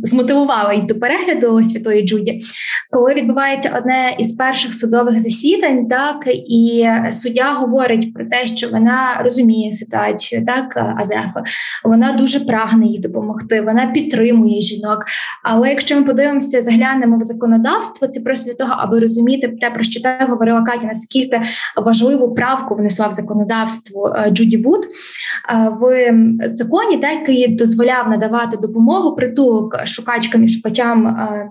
змотивувала 0.03 0.73
й 0.73 0.81
до 0.81 0.95
перегляду 0.95 1.62
святої 1.62 2.07
Джуді, 2.07 2.43
коли 2.91 3.15
відбувається 3.15 3.71
одне 3.79 4.17
із 4.19 4.33
перших 4.33 4.75
судових 4.75 5.21
засідань, 5.21 5.88
так 5.88 6.29
і 6.49 6.88
суддя 7.11 7.53
говорить 7.53 8.15
про 8.15 8.25
те, 8.25 8.47
що 8.47 8.69
вона 8.69 9.21
розуміє 9.23 9.73
ситуацію, 9.73 10.47
так 10.47 10.97
Азефа, 11.01 11.43
вона 11.85 12.12
дуже 12.12 12.41
прагне 12.41 12.87
їй 12.87 12.99
допомогти, 12.99 13.61
вона 13.61 13.87
підтримує 13.87 14.61
жінок. 14.61 15.05
Але 15.43 15.69
якщо 15.69 15.97
ми 15.97 16.03
подивимося, 16.03 16.62
заглянемо 16.62 17.19
в 17.19 17.23
законодавство, 17.23 18.09
це 18.09 18.21
просто 18.21 18.51
для 18.51 18.57
того, 18.57 18.75
аби 18.79 19.01
розуміти 19.01 19.49
те, 19.61 19.71
про 19.71 19.85
що 19.85 20.03
так 20.03 20.27
говорила 20.31 20.62
Катя, 20.62 20.87
наскільки 20.87 21.43
важливу 21.77 22.35
правку 22.35 22.75
внесла 22.75 23.07
в 23.07 23.12
законодавство 23.12 24.17
е, 24.17 24.31
Джуді 24.31 24.57
Вуд 24.57 24.85
е, 24.85 24.88
в 25.81 26.12
законі, 26.49 26.97
так, 26.97 27.12
який 27.12 27.49
дозволяв 27.49 28.09
надавати 28.09 28.57
допомогу 28.57 29.17
при 29.17 29.29
притулок 29.43 29.87
шукачкам 29.87 30.45
і 30.45 30.49
шукачам. 30.49 31.07
Е, 31.07 31.49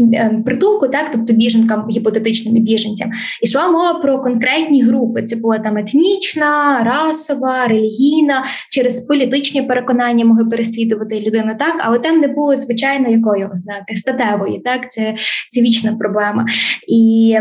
е, 0.00 0.42
притулку, 0.44 0.88
так, 0.88 1.10
тобто 1.12 1.32
біженкам, 1.32 1.88
гіпотетичним 1.90 2.64
біженцям, 2.64 3.10
ішла 3.42 3.68
мова 3.68 3.94
про 3.94 4.22
конкретні 4.22 4.82
групи. 4.82 5.22
Це 5.22 5.36
була 5.36 5.58
там 5.58 5.76
етнічна, 5.76 6.82
расова, 6.84 7.66
релігійна, 7.66 8.44
через 8.70 9.00
політичні 9.00 9.62
переконання 9.62 10.24
могли 10.24 10.44
переслідувати 10.44 11.20
людину, 11.20 11.52
так, 11.58 11.74
але 11.78 11.98
там 11.98 12.20
не 12.20 12.28
було 12.28 12.54
звичайно 12.54 13.08
такої 13.08 13.46
ознаки 13.46 13.96
статевої, 13.96 14.60
так, 14.60 14.90
це 14.90 15.14
це 15.50 15.60
вічна 15.60 15.92
проблема. 15.92 16.46
І 16.88 17.36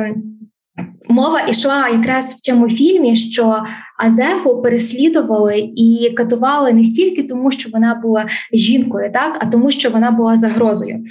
Мова 1.09 1.41
йшла 1.49 1.89
якраз 1.89 2.33
в 2.33 2.39
цьому 2.39 2.69
фільмі, 2.69 3.15
що 3.15 3.63
Азефу 3.97 4.61
переслідували 4.61 5.59
і 5.75 6.13
катували 6.17 6.73
не 6.73 6.83
стільки 6.83 7.23
тому, 7.23 7.51
що 7.51 7.69
вона 7.69 7.95
була 7.95 8.27
жінкою, 8.53 9.11
так 9.13 9.37
а 9.41 9.45
тому, 9.45 9.71
що 9.71 9.89
вона 9.89 10.11
була 10.11 10.37
загрозою. 10.37 11.05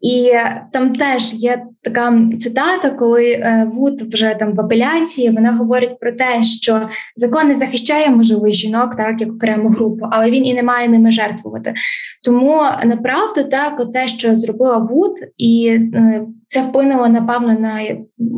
І 0.00 0.32
там 0.72 0.90
теж 0.92 1.34
є 1.34 1.62
така 1.82 2.28
цитата, 2.38 2.90
коли 2.90 3.30
е, 3.30 3.68
Вуд 3.72 4.00
вже 4.02 4.36
там 4.38 4.54
в 4.54 4.60
апеляції 4.60 5.30
вона 5.30 5.52
говорить 5.52 6.00
про 6.00 6.12
те, 6.12 6.42
що 6.42 6.88
закон 7.14 7.48
не 7.48 7.54
захищає 7.54 8.10
можливо 8.10 8.48
жінок, 8.48 8.96
так 8.96 9.20
як 9.20 9.32
окрему 9.32 9.68
групу, 9.68 10.06
але 10.10 10.30
він 10.30 10.46
і 10.46 10.54
не 10.54 10.62
має 10.62 10.88
ними 10.88 11.10
жертвувати. 11.10 11.74
Тому 12.24 12.62
направду 12.84 13.44
так, 13.44 13.80
оце, 13.80 14.08
що 14.08 14.34
зробила 14.34 14.78
Вуд, 14.78 15.12
і 15.38 15.78
е, 15.94 16.22
це 16.46 16.62
вплинуло 16.62 17.08
напевно 17.08 17.58
на 17.60 17.80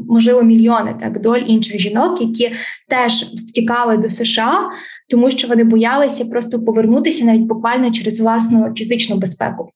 можливо 0.09 0.42
мільйони 0.42 0.94
так 1.01 1.20
доль 1.20 1.40
інших 1.46 1.81
жінок, 1.81 2.20
які 2.20 2.53
теж 2.88 3.25
втікали 3.48 3.96
до 3.96 4.11
США, 4.11 4.70
тому 5.11 5.31
що 5.31 5.48
вони 5.48 5.64
боялися 5.64 6.25
просто 6.25 6.62
повернутися 6.62 7.25
навіть 7.25 7.42
буквально 7.42 7.90
через 7.90 8.20
власну 8.20 8.72
фізичну 8.75 9.16
безпеку. 9.16 9.70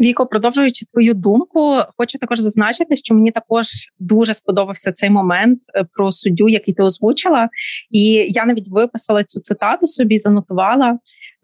Віко, 0.00 0.26
продовжуючи 0.26 0.86
твою 0.86 1.14
думку, 1.14 1.76
хочу 1.96 2.18
також 2.18 2.38
зазначити, 2.38 2.96
що 2.96 3.14
мені 3.14 3.30
також 3.30 3.66
дуже 3.98 4.34
сподобався 4.34 4.92
цей 4.92 5.10
момент 5.10 5.60
е, 5.74 5.84
про 5.92 6.12
суддю, 6.12 6.48
який 6.48 6.74
ти 6.74 6.82
озвучила, 6.82 7.48
і 7.90 8.26
я 8.28 8.44
навіть 8.44 8.70
виписала 8.70 9.24
цю 9.24 9.40
цитату 9.40 9.86
собі, 9.86 10.18
занотувала. 10.18 10.98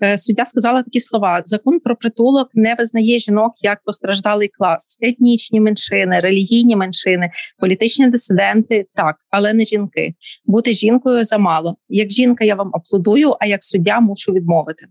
Е, 0.05 0.19
суддя 0.19 0.47
сказала 0.47 0.83
такі 0.83 1.01
слова: 1.01 1.43
закон 1.45 1.81
про 1.81 1.97
притулок 1.97 2.51
не 2.55 2.75
визнає 2.75 3.19
жінок 3.19 3.53
як 3.63 3.81
постраждалий 3.85 4.49
клас, 4.49 4.99
етнічні 5.01 5.61
меншини, 5.61 6.19
релігійні 6.19 6.77
меншини, 6.77 7.31
політичні 7.59 8.07
дисиденти, 8.07 8.87
так, 8.95 9.17
але 9.31 9.53
не 9.53 9.65
жінки. 9.65 10.15
Бути 10.45 10.75
жінкою 10.75 11.25
замало. 11.25 11.77
Як 11.89 12.11
жінка, 12.11 12.45
я 12.45 12.55
вам 12.55 12.71
аплодую, 12.73 13.37
а 13.41 13.47
як 13.47 13.65
суддя 13.65 14.01
мушу 14.01 14.33
відмовити. 14.33 14.87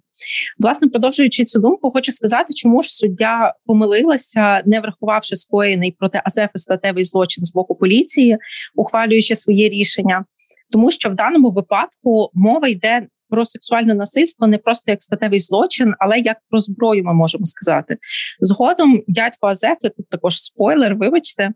Власне, 0.60 0.88
продовжуючи 0.88 1.46
цю 1.46 1.60
думку, 1.60 1.92
хочу 1.92 2.12
сказати, 2.12 2.54
чому 2.54 2.84
ж 2.84 2.96
суддя 2.96 3.53
помилилася, 3.66 4.62
не 4.66 4.80
врахувавши 4.80 5.36
скоєний 5.36 5.96
проти 6.00 6.22
Азефи 6.24 6.58
статевий 6.58 7.04
злочин 7.04 7.46
з 7.46 7.54
боку 7.54 7.76
поліції, 7.76 8.38
ухвалюючи 8.76 9.36
своє 9.36 9.70
рішення, 9.70 10.26
тому 10.72 10.92
що 10.92 11.10
в 11.10 11.16
даному 11.16 11.52
випадку 11.52 12.30
мова 12.34 12.68
йде 12.68 13.08
про 13.34 13.46
сексуальне 13.46 13.94
насильство 13.94 14.48
не 14.48 14.58
просто 14.58 14.92
як 14.92 15.02
статевий 15.02 15.40
злочин, 15.40 15.94
але 16.00 16.20
як 16.20 16.38
про 16.50 16.60
зброю, 16.60 17.04
ми 17.04 17.14
можемо 17.14 17.46
сказати. 17.46 17.98
Згодом 18.40 19.04
дядько 19.08 19.48
Азефи, 19.48 19.90
тут 19.98 20.10
також 20.10 20.42
спойлер, 20.42 20.96
вибачте, 20.96 21.52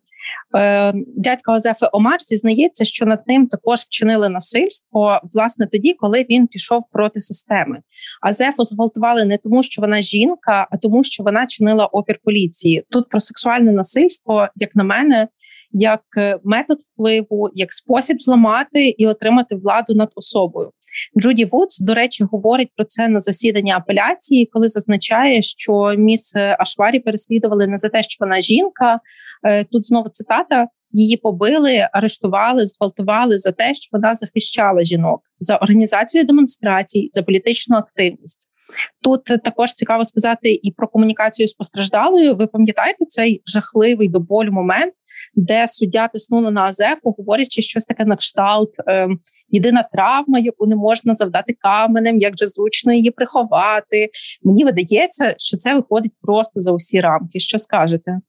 е, 0.58 0.94
дядько 1.18 1.52
Азефи 1.52 1.88
Омар 1.92 2.22
зізнається, 2.22 2.86
що 2.86 3.06
над 3.06 3.20
ним 3.28 3.48
також 3.48 3.80
вчинили 3.80 4.30
насильство 4.30 5.22
власне 5.24 5.68
тоді, 5.68 5.94
коли 5.94 6.26
він 6.30 6.48
пішов 6.48 6.84
проти 6.92 7.20
системи. 7.20 7.80
Азефу 8.22 8.64
зґвалтували 8.64 9.26
не 9.26 9.38
тому, 9.38 9.64
що 9.64 9.82
вона 9.82 10.02
жінка, 10.02 10.68
а 10.72 10.78
тому, 10.78 11.04
що 11.04 11.24
вона 11.24 11.48
чинила 11.48 11.86
опір 11.86 12.20
поліції. 12.24 12.84
Тут 12.90 13.10
про 13.10 13.20
сексуальне 13.20 13.72
насильство, 13.72 14.48
як 14.56 14.76
на 14.76 14.84
мене 14.84 15.28
як 15.72 16.02
е, 16.18 16.40
метод 16.44 16.78
впливу, 16.80 17.50
як 17.54 17.74
спосіб 17.74 18.22
зламати 18.22 18.90
і 18.90 19.08
отримати 19.08 19.56
владу 19.56 19.94
над 19.96 20.12
особою. 20.16 20.72
Джуді 21.20 21.46
Вудс, 21.46 21.80
до 21.80 21.94
речі, 21.94 22.24
говорить 22.24 22.70
про 22.76 22.86
це 22.86 23.08
на 23.08 23.20
засіданні 23.20 23.72
апеляції, 23.72 24.50
коли 24.54 24.68
зазначає, 24.68 25.42
що 25.42 25.94
міс 25.98 26.36
Ашварі 26.36 27.00
переслідували 27.00 27.68
не 27.68 27.78
за 27.78 27.90
те, 27.90 28.04
що 28.04 28.18
вона 28.20 28.42
жінка. 28.42 29.00
Е, 29.44 29.64
тут 29.64 29.86
знову 29.86 30.10
цитата. 30.10 30.68
Її 30.92 31.18
побили, 31.18 31.88
арештували, 31.92 32.66
зґвалтували 32.66 33.38
за 33.38 33.52
те, 33.52 33.74
що 33.74 33.90
вона 33.92 34.16
захищала 34.16 34.84
жінок 34.84 35.22
за 35.40 35.58
організацію 35.58 36.24
демонстрацій, 36.24 37.10
за 37.12 37.24
політичну 37.24 37.78
активність. 37.78 38.50
Тут 39.04 39.24
також 39.24 39.74
цікаво 39.74 40.04
сказати 40.06 40.60
і 40.64 40.72
про 40.72 40.88
комунікацію 40.88 41.48
з 41.48 41.54
постраждалою. 41.54 42.36
Ви 42.36 42.48
пам'ятаєте 42.48 43.06
цей 43.06 43.42
жахливий 43.46 44.08
до 44.08 44.20
болю 44.20 44.52
момент, 44.52 44.94
де 45.36 45.68
суддя 45.68 46.08
тиснула 46.08 46.52
на 46.52 46.64
Азефу, 46.64 47.16
говорячи 47.18 47.62
щось 47.62 47.86
таке 47.86 48.06
на 48.06 48.16
кшталт, 48.16 48.70
е, 48.88 49.08
єдина 49.50 49.88
травма, 49.92 50.40
яку 50.40 50.68
не 50.68 50.76
можна 50.76 51.16
завдати 51.16 51.56
каменем, 51.60 52.18
як 52.18 52.38
же 52.38 52.46
зручно 52.46 52.94
її 52.94 53.12
приховати. 53.12 54.10
Мені 54.44 54.64
видається, 54.64 55.36
що 55.38 55.58
це 55.58 55.76
виходить 55.76 56.14
просто 56.22 56.60
за 56.60 56.72
усі 56.72 57.02
рамки. 57.02 57.40
Що 57.40 57.58
скажете? 57.58 58.20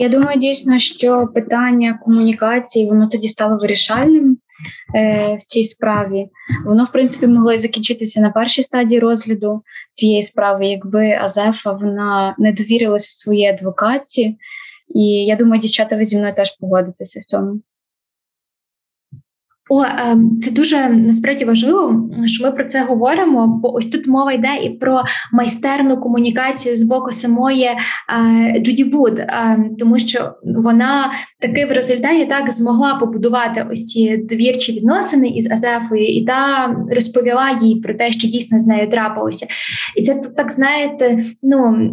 Я 0.00 0.08
думаю, 0.08 0.38
дійсно, 0.38 0.78
що 0.78 1.26
питання 1.34 1.98
комунікації 2.02 2.86
воно 2.86 3.08
тоді 3.08 3.28
стало 3.28 3.56
вирішальним 3.56 4.37
е, 4.94 5.36
в 5.36 5.42
цій 5.42 5.64
справі. 5.64 6.28
Воно, 6.64 6.84
в 6.84 6.92
принципі, 6.92 7.26
могло 7.26 7.52
і 7.52 7.58
закінчитися 7.58 8.20
на 8.20 8.30
першій 8.30 8.62
стадії 8.62 9.00
розгляду 9.00 9.62
цієї 9.90 10.22
справи, 10.22 10.66
якби 10.66 11.12
Азефа 11.12 11.72
вона 11.72 12.34
не 12.38 12.52
довірилася 12.52 13.10
своїй 13.10 13.46
адвокатці. 13.46 14.36
І 14.94 15.04
я 15.26 15.36
думаю, 15.36 15.62
дівчата, 15.62 15.96
ви 15.96 16.04
зі 16.04 16.18
мною 16.18 16.34
теж 16.34 16.56
погодитеся 16.60 17.20
в 17.20 17.24
цьому. 17.24 17.60
О, 19.70 19.84
ем, 19.84 20.38
це 20.40 20.50
дуже 20.50 20.88
насправді 20.88 21.44
важливо, 21.44 22.10
що 22.26 22.44
ми 22.44 22.50
про 22.50 22.64
це 22.64 22.84
говоримо. 22.84 23.46
Бо 23.46 23.74
ось 23.74 23.86
тут 23.86 24.06
мова 24.06 24.32
йде 24.32 24.56
і 24.64 24.70
про 24.70 25.02
майстерну 25.32 25.96
комунікацію 25.96 26.76
з 26.76 26.82
боку 26.82 27.10
самої 27.10 27.64
е, 27.64 27.76
Джуді 28.60 28.84
Вуд, 28.84 29.20
ем, 29.28 29.76
тому 29.78 29.98
що 29.98 30.34
вона 30.42 31.12
таки 31.40 31.66
в 31.66 31.72
результаті 31.72 32.26
так 32.26 32.50
змогла 32.50 32.94
побудувати 32.94 33.66
ось 33.72 33.84
ці 33.84 34.16
довірчі 34.16 34.72
відносини 34.72 35.28
із 35.28 35.50
Азефою, 35.50 36.06
і 36.06 36.24
та 36.24 36.74
розповіла 36.94 37.50
їй 37.62 37.80
про 37.80 37.94
те, 37.94 38.12
що 38.12 38.28
дійсно 38.28 38.58
з 38.58 38.66
нею 38.66 38.90
трапилося. 38.90 39.46
І 39.96 40.02
це 40.02 40.14
так 40.36 40.52
знаєте, 40.52 41.22
ну 41.42 41.90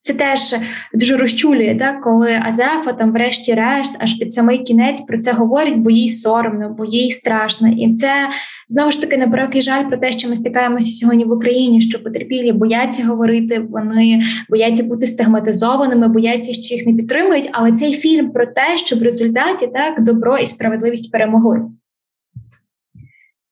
це 0.00 0.14
теж 0.14 0.54
дуже 0.94 1.16
розчулює, 1.16 1.76
так 1.78 2.02
коли 2.02 2.40
Азефа 2.48 2.92
там, 2.92 3.12
врешті-решт, 3.12 3.96
аж 3.98 4.14
під 4.14 4.32
самий 4.32 4.58
кінець 4.58 5.00
про 5.00 5.18
це 5.18 5.32
говорить, 5.32 5.76
бо 5.78 5.90
їй 5.90 6.08
соромно. 6.08 6.74
бо 6.78 6.84
їй 6.90 7.10
страшно, 7.10 7.68
і 7.68 7.94
це 7.94 8.30
знову 8.68 8.90
ж 8.90 9.00
таки 9.00 9.16
на 9.16 9.28
превеликий 9.28 9.62
жаль 9.62 9.88
про 9.88 9.98
те, 9.98 10.12
що 10.12 10.28
ми 10.28 10.36
стикаємося 10.36 10.90
сьогодні 10.90 11.24
в 11.24 11.32
Україні, 11.32 11.80
що 11.80 12.02
потерпілі 12.02 12.52
бояться 12.52 13.06
говорити, 13.06 13.66
вони 13.70 14.22
бояться 14.48 14.84
бути 14.84 15.06
стигматизованими, 15.06 16.08
бояться, 16.08 16.52
що 16.52 16.74
їх 16.74 16.86
не 16.86 16.92
підтримують. 16.92 17.48
Але 17.52 17.72
цей 17.72 17.92
фільм 17.92 18.30
про 18.30 18.46
те, 18.46 18.76
що 18.76 18.96
в 18.96 19.02
результаті 19.02 19.66
так 19.66 20.04
добро 20.04 20.38
і 20.38 20.46
справедливість 20.46 21.12
перемогли. 21.12 21.62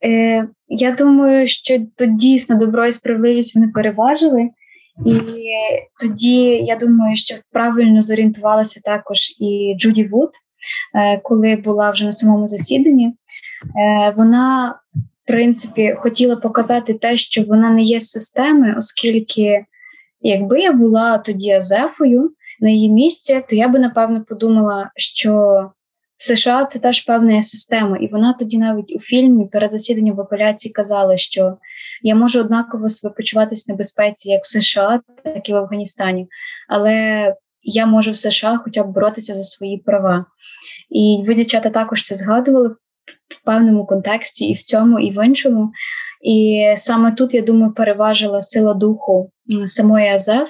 Е, 0.04 0.48
Я 0.68 0.90
думаю, 0.90 1.46
що 1.46 1.78
тут 1.96 2.16
дійсно 2.16 2.56
добро 2.56 2.86
і 2.86 2.92
справедливість 2.92 3.54
вони 3.54 3.68
переважили. 3.68 4.48
І 5.06 5.14
тоді 6.00 6.40
я 6.44 6.76
думаю, 6.76 7.16
що 7.16 7.34
правильно 7.52 8.02
зорієнтувалася 8.02 8.80
також 8.84 9.18
і 9.40 9.74
Джуді 9.78 10.04
Вуд, 10.04 10.30
Е, 10.94 11.18
коли 11.18 11.56
була 11.56 11.90
вже 11.90 12.04
на 12.04 12.12
самому 12.12 12.46
засіданні, 12.46 13.12
вона, 14.16 14.74
в 15.24 15.26
принципі, 15.26 15.94
хотіла 15.98 16.36
показати 16.36 16.94
те, 16.94 17.16
що 17.16 17.42
вона 17.42 17.70
не 17.70 17.82
є 17.82 18.00
системи, 18.00 18.74
оскільки, 18.78 19.64
якби 20.20 20.60
я 20.60 20.72
була 20.72 21.18
тоді 21.18 21.50
Азефою 21.50 22.30
на 22.60 22.70
її 22.70 22.90
місці, 22.90 23.44
то 23.48 23.56
я 23.56 23.68
би 23.68 23.78
напевно 23.78 24.24
подумала, 24.24 24.90
що 24.96 25.64
США 26.16 26.64
це 26.64 26.78
теж 26.78 27.00
певна 27.00 27.42
система, 27.42 27.96
і 27.96 28.06
вона 28.06 28.32
тоді 28.32 28.58
навіть 28.58 28.96
у 28.96 29.00
фільмі 29.00 29.46
перед 29.46 29.72
засіданням 29.72 30.16
в 30.16 30.20
апеляції 30.20 30.72
казала, 30.72 31.16
що 31.16 31.58
я 32.02 32.14
можу 32.14 32.40
однаково 32.40 32.88
себе 32.88 33.14
почуватися 33.14 33.64
в 33.68 33.70
небезпеці 33.70 34.30
як 34.30 34.44
в 34.44 34.46
США, 34.46 35.00
так 35.24 35.48
і 35.48 35.52
в 35.52 35.56
Афганістані. 35.56 36.28
Але 36.68 37.34
я 37.62 37.86
можу 37.86 38.10
в 38.10 38.16
США 38.16 38.60
хоча 38.64 38.82
б 38.82 38.92
боротися 38.92 39.34
за 39.34 39.42
свої 39.42 39.78
права. 39.78 40.24
І 40.90 41.24
ви, 41.26 41.34
дівчата, 41.34 41.70
також 41.70 42.02
це 42.02 42.14
згадували 42.14 42.68
в 42.68 42.76
певному 43.44 43.86
контексті, 43.86 44.44
і 44.44 44.54
в 44.54 44.58
цьому, 44.58 44.98
і 44.98 45.10
в 45.10 45.26
іншому. 45.26 45.72
І 46.22 46.66
саме 46.76 47.12
тут, 47.12 47.34
я 47.34 47.42
думаю, 47.42 47.72
переважила 47.72 48.40
сила 48.40 48.74
духу 48.74 49.30
самої 49.66 50.08
Азеф. 50.08 50.48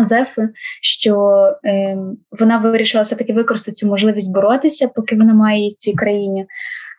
Азефи, 0.00 0.48
що 0.82 1.42
е, 1.64 1.98
вона 2.40 2.58
вирішила 2.58 3.02
все-таки 3.02 3.32
використати 3.32 3.74
цю 3.74 3.86
можливість 3.86 4.32
боротися, 4.32 4.88
поки 4.88 5.16
вона 5.16 5.34
має 5.34 5.68
в 5.68 5.72
цій 5.72 5.92
країні. 5.92 6.46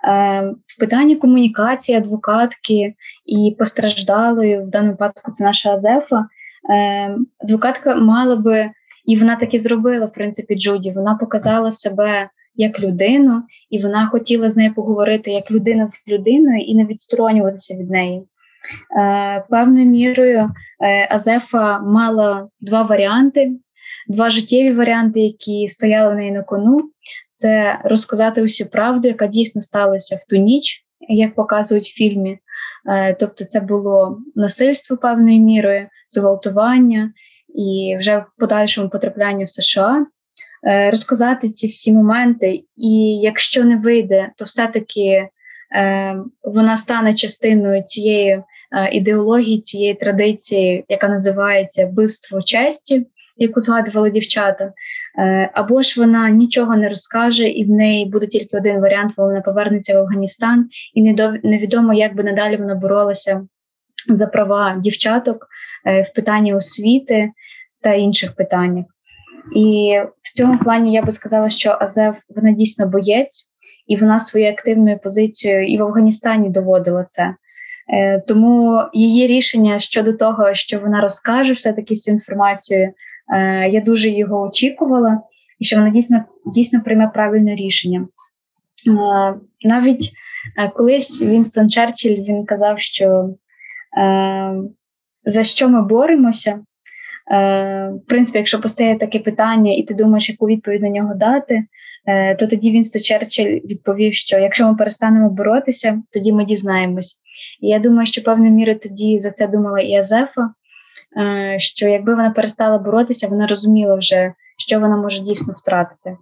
Е, 0.07 0.41
В 0.67 0.79
питанні 0.79 1.15
комунікації, 1.15 1.97
адвокатки 1.97 2.93
і 3.25 3.55
постраждалої, 3.59 4.59
в 4.61 4.67
даному 4.67 4.91
випадку 4.91 5.31
це 5.31 5.43
наша 5.43 5.73
Азефа. 5.73 6.25
Е, 6.73 7.15
Адвокатка 7.43 7.95
мала 7.95 8.35
би 8.35 8.71
і 9.05 9.17
вона 9.17 9.35
так 9.35 9.53
і 9.53 9.59
зробила, 9.59 10.05
в 10.05 10.13
принципі, 10.13 10.55
Джуді. 10.55 10.91
Вона 10.91 11.15
показала 11.15 11.71
себе 11.71 12.29
як 12.55 12.79
людину, 12.79 13.43
і 13.69 13.81
вона 13.81 14.07
хотіла 14.07 14.49
з 14.49 14.57
нею 14.57 14.73
поговорити 14.73 15.31
як 15.31 15.51
людина 15.51 15.87
з 15.87 16.03
людиною 16.07 16.61
і 16.61 16.75
не 16.75 16.85
відсторонюватися 16.85 17.75
від 17.75 17.89
неї. 17.89 18.23
Е, 18.99 19.43
Певною 19.49 19.85
мірою 19.85 20.49
е, 20.83 21.07
Азефа 21.11 21.79
мала 21.79 22.47
два 22.61 22.81
варіанти, 22.81 23.51
два 24.07 24.29
життєві 24.29 24.73
варіанти, 24.73 25.19
які 25.19 25.67
стояли 25.67 26.13
в 26.13 26.17
неї 26.17 26.31
на 26.31 26.43
кону. 26.43 26.91
Це 27.31 27.81
розказати 27.83 28.41
усю 28.41 28.65
правду, 28.65 29.07
яка 29.07 29.27
дійсно 29.27 29.61
сталася 29.61 30.15
в 30.15 30.29
ту 30.29 30.35
ніч, 30.35 30.85
як 31.09 31.35
показують 31.35 31.87
в 31.87 31.95
фільмі. 31.95 32.39
Е, 32.89 33.13
тобто, 33.13 33.45
це 33.45 33.59
було 33.59 34.19
насильство 34.35 34.97
певною 34.97 35.39
мірою, 35.39 35.87
зґвалтування 36.09 37.13
і 37.55 37.97
вже 37.99 38.17
в 38.17 38.25
подальшому 38.37 38.89
потраплянні 38.89 39.43
в 39.43 39.49
США. 39.49 40.05
Е, 40.67 40.89
розказати 40.89 41.47
ці 41.50 41.67
всі 41.67 41.93
моменти, 41.93 42.63
і 42.78 43.19
якщо 43.21 43.63
не 43.63 43.78
вийде, 43.78 44.30
то 44.38 44.45
все-таки 44.45 45.28
е, 45.76 46.15
вона 46.43 46.78
стане 46.78 47.15
частиною 47.15 47.84
цієї 47.84 48.30
е, 48.30 48.43
ідеології, 48.91 49.62
цієї 49.62 49.93
традиції, 49.93 50.86
яка 50.89 51.08
називається 51.08 51.86
вбивство 51.86 52.41
честі, 52.41 53.06
яку 53.38 53.60
згадували 53.60 54.12
дівчата, 54.12 54.74
або 55.54 55.82
ж 55.82 56.00
вона 56.00 56.30
нічого 56.30 56.76
не 56.76 56.89
розкаже, 56.89 57.47
і 57.47 57.65
в 57.65 57.69
неї 57.69 58.06
буде 58.06 58.28
тільки 58.28 58.58
один 58.58 58.82
варіант, 58.82 59.13
вона 59.17 59.41
повернеться 59.41 59.93
в 59.93 59.97
Афганістан, 59.97 60.69
і 60.93 61.02
невідомо, 61.43 61.93
як 61.93 62.15
би 62.15 62.24
надалі 62.24 62.58
вона 62.58 62.76
боролася 62.76 63.47
за 64.10 64.28
права 64.28 64.76
дівчаток 64.80 65.47
в 65.86 66.15
питанні 66.15 66.54
освіти 66.54 67.30
та 67.82 67.93
інших 67.93 68.36
питаннях. 68.36 68.86
І 69.56 69.97
в 70.21 70.38
цьому 70.38 70.60
плані 70.60 70.93
я 70.93 71.01
би 71.01 71.12
сказала, 71.12 71.49
що 71.49 71.77
Азев 71.80 72.15
вона 72.36 72.51
дійсно 72.51 72.88
боєць, 72.88 73.47
і 73.88 73.97
вона 73.97 74.19
своєю 74.19 74.51
активною 74.51 74.99
позицією 74.99 75.67
і 75.67 75.77
в 75.77 75.84
Афганістані 75.84 76.49
доводила 76.49 77.04
це. 77.04 77.36
Е, 77.93 78.19
тому 78.27 78.84
її 78.93 79.27
рішення 79.27 79.80
щодо 79.80 80.13
того, 80.13 80.54
що 80.54 80.80
вона 80.80 81.01
розкаже 81.01 81.54
все-таки 81.54 81.93
всю 81.93 82.15
інформацію, 82.15 82.93
е, 83.34 83.69
я 83.69 83.82
дуже 83.82 84.10
його 84.10 84.41
очікувала, 84.41 85.21
і 85.60 85.65
що 85.65 85.75
вона 85.75 85.89
дійсно 85.89 86.23
дійсно 86.54 86.82
прийме 86.82 87.08
правильне 87.08 87.56
рішення. 87.56 88.08
Е, 88.88 89.34
навіть 89.63 90.12
колись 90.75 91.21
Вінстон 91.21 91.69
Черчилль 91.69 92.23
він 92.23 92.45
казав, 92.45 92.80
що 92.80 93.30
за 95.25 95.43
що 95.43 95.69
ми 95.69 95.82
боремося, 95.82 96.60
В 97.27 97.99
принципі, 98.07 98.38
якщо 98.38 98.62
постає 98.62 98.97
таке 98.97 99.19
питання, 99.19 99.73
і 99.73 99.84
ти 99.84 99.93
думаєш, 99.93 100.29
яку 100.29 100.47
відповідь 100.47 100.81
на 100.81 100.89
нього 100.89 101.15
дати, 101.15 101.63
е, 102.07 102.36
то 102.36 102.47
тоді 102.47 102.71
Вінстон 102.71 103.01
Черчилль 103.01 103.60
відповів, 103.65 104.13
що 104.13 104.38
якщо 104.38 104.67
ми 104.67 104.75
перестанемо 104.75 105.29
боротися, 105.29 106.01
тоді 106.12 106.34
ми 106.34 106.45
дізнаємось. 106.45 107.15
І 107.62 107.67
я 107.67 107.79
думаю, 107.79 108.05
що 108.05 108.23
певною 108.23 108.51
мірою 108.51 108.79
тоді 108.79 109.19
за 109.19 109.31
це 109.31 109.47
думала 109.47 109.79
і 109.79 109.95
Азефа, 109.95 110.53
е, 111.17 111.55
що 111.60 111.88
якби 111.88 112.15
вона 112.15 112.31
перестала 112.31 112.77
боротися, 112.77 113.27
вона 113.27 113.47
розуміла 113.47 113.95
вже, 113.95 114.34
що 114.57 114.79
вона 114.79 114.97
може 114.97 115.23
дійсно 115.23 115.55
втратити. 115.57 116.17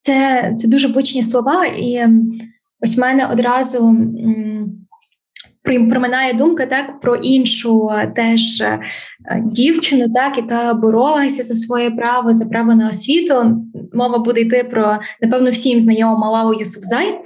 Це 0.00 0.52
це 0.56 0.68
дуже 0.68 0.88
бучні 0.88 1.22
слова, 1.22 1.66
і 1.66 2.08
ось 2.80 2.96
в 2.96 3.00
мене 3.00 3.26
одразу 3.26 3.96
проминає 5.64 6.32
думка 6.32 6.66
так 6.66 7.00
про 7.00 7.16
іншу 7.16 7.90
теж 8.16 8.60
е, 8.60 8.80
дівчину, 9.44 10.06
так 10.14 10.36
яка 10.36 10.74
боролася 10.74 11.42
за 11.42 11.54
своє 11.54 11.90
право, 11.90 12.32
за 12.32 12.46
право 12.46 12.74
на 12.74 12.88
освіту. 12.88 13.34
Мова 13.92 14.18
буде 14.18 14.40
йти 14.40 14.64
про 14.70 14.98
напевно 15.22 15.50
всім 15.50 15.80
знайому 15.80 16.18
Малаву 16.18 16.54
Юсуфзай. 16.54 17.18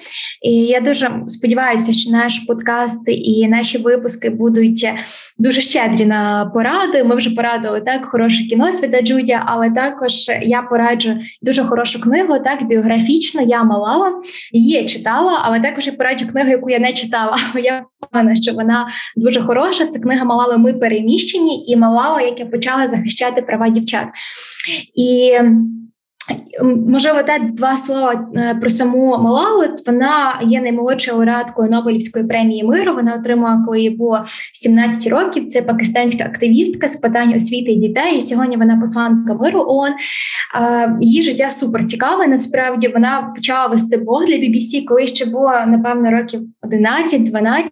І 0.43 0.53
я 0.53 0.81
дуже 0.81 1.11
сподіваюся, 1.27 1.93
що 1.93 2.11
наш 2.11 2.39
подкаст 2.39 3.03
і 3.07 3.49
наші 3.49 3.79
випуски 3.79 4.31
будуть 4.31 4.89
дуже 5.39 5.61
щедрі 5.61 6.05
на 6.05 6.51
поради. 6.55 7.05
Ми 7.05 7.17
вже 7.17 7.31
порадили 7.31 7.81
так 7.81 8.05
хороше 8.05 8.45
кіно 8.45 8.73
Світа 8.73 9.03
Джудя, 9.03 9.43
але 9.47 9.71
також 9.71 10.13
я 10.43 10.63
пораджу 10.63 11.15
дуже 11.43 11.63
хорошу 11.63 12.01
книгу, 12.01 12.39
так 12.45 12.67
біографічно. 12.67 13.43
Я 13.43 13.65
Малава 13.65 14.13
її 14.53 14.87
читала, 14.87 15.41
але 15.43 15.61
також 15.61 15.87
я 15.87 15.93
пораджу 15.93 16.29
книгу, 16.29 16.51
яку 16.51 16.71
я 16.71 16.79
не 16.79 16.93
читала. 16.93 17.37
Я 17.55 17.85
впевнена, 18.29 18.43
що 18.43 18.53
вона 18.53 18.89
дуже 19.17 19.43
хороша. 19.43 19.87
Це 19.87 19.99
книга 19.99 20.25
Малави, 20.25 20.59
Ми 20.59 20.73
переміщені 20.75 21.65
і 21.67 21.77
Малала, 21.77 22.21
яка 22.21 22.45
почала 22.45 22.87
захищати 22.87 23.43
права 23.43 23.69
дівчат. 23.69 24.07
І 24.95 25.39
Можливо, 26.87 27.23
те 27.23 27.39
два 27.53 27.77
слова 27.77 28.29
е, 28.37 28.55
про 28.61 28.71
саму 28.71 29.19
Малалу. 29.19 29.65
Вона 29.87 30.41
є 30.43 30.61
наймолодшою 30.61 31.17
лауреаткою 31.17 31.71
Нобелівської 31.71 32.25
премії 32.25 32.65
миру. 32.65 32.95
Вона 32.95 33.15
отримала, 33.15 33.65
коли 33.67 33.81
їй 33.81 33.91
було 33.91 34.25
17 34.53 35.13
років. 35.13 35.47
Це 35.47 35.63
пакистанська 35.63 36.25
активістка 36.25 36.89
з 36.89 36.97
питань 36.97 37.35
освіти 37.35 37.73
і 37.73 37.77
дітей. 37.77 38.17
І 38.17 38.21
Сьогодні 38.21 38.57
вона 38.57 38.77
посланка 38.81 39.35
миру. 39.35 39.65
ООН. 39.67 39.93
Її 41.01 41.23
життя 41.23 41.51
супер 41.51 41.85
цікаве. 41.85 42.27
Насправді 42.27 42.89
вона 42.89 43.33
почала 43.37 43.67
вести 43.67 43.97
блог 43.97 44.25
для 44.25 44.35
BBC, 44.35 44.85
коли 44.85 45.07
ще 45.07 45.27
було 45.27 45.53
напевно 45.67 46.11
років 46.11 46.41
11-12, 46.63 47.63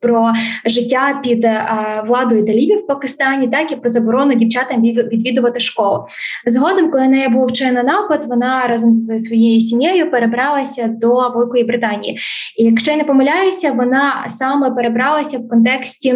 про 0.00 0.32
життя 0.66 1.20
під 1.24 1.46
владою 2.06 2.46
талібів 2.46 2.78
в 2.78 2.86
Пакистані, 2.86 3.48
так 3.48 3.72
і 3.72 3.76
про 3.76 3.88
заборону 3.88 4.34
дівчатам 4.34 4.82
відвідувати 4.82 5.60
школу. 5.60 6.06
Згодом, 6.46 6.90
коли 6.90 7.08
неї 7.08 7.28
був 7.28 7.46
вчинено 7.46 8.03
напад, 8.04 8.26
вона 8.28 8.66
разом 8.66 8.92
зі 8.92 9.18
своєю 9.18 9.60
сім'єю 9.60 10.10
перебралася 10.10 10.88
до 10.88 11.32
Великої 11.34 11.64
Британії. 11.64 12.18
І 12.58 12.64
якщо 12.64 12.90
я 12.90 12.96
не 12.96 13.04
помиляюся, 13.04 13.72
вона 13.72 14.24
саме 14.28 14.70
перебралася 14.70 15.38
в 15.38 15.48
контексті 15.48 16.14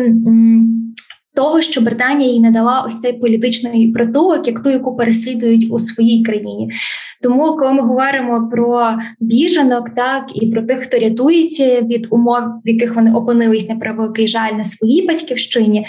того, 1.35 1.63
що 1.63 1.81
Британія 1.81 2.31
їй 2.31 2.41
надала 2.41 2.85
ось 2.89 3.01
цей 3.01 3.13
політичний 3.13 3.89
притулок, 3.93 4.47
як 4.47 4.63
ту, 4.63 4.71
яку 4.71 4.97
переслідують 4.97 5.67
у 5.71 5.79
своїй 5.79 6.25
країні. 6.25 6.71
Тому, 7.23 7.57
коли 7.57 7.73
ми 7.73 7.83
говоримо 7.83 8.49
про 8.53 8.91
біженок, 9.21 9.91
так 9.91 10.25
і 10.35 10.47
про 10.47 10.63
тих, 10.63 10.79
хто 10.79 10.99
рятується 10.99 11.81
від 11.81 12.07
умов, 12.11 12.43
в 12.65 12.69
яких 12.69 12.95
вони 12.95 13.13
опинились 13.13 13.69
на 13.69 13.77
превеликий 13.77 14.29
жаль 14.29 14.53
на 14.53 14.65
своїй 14.65 15.07
батьківщині. 15.07 15.87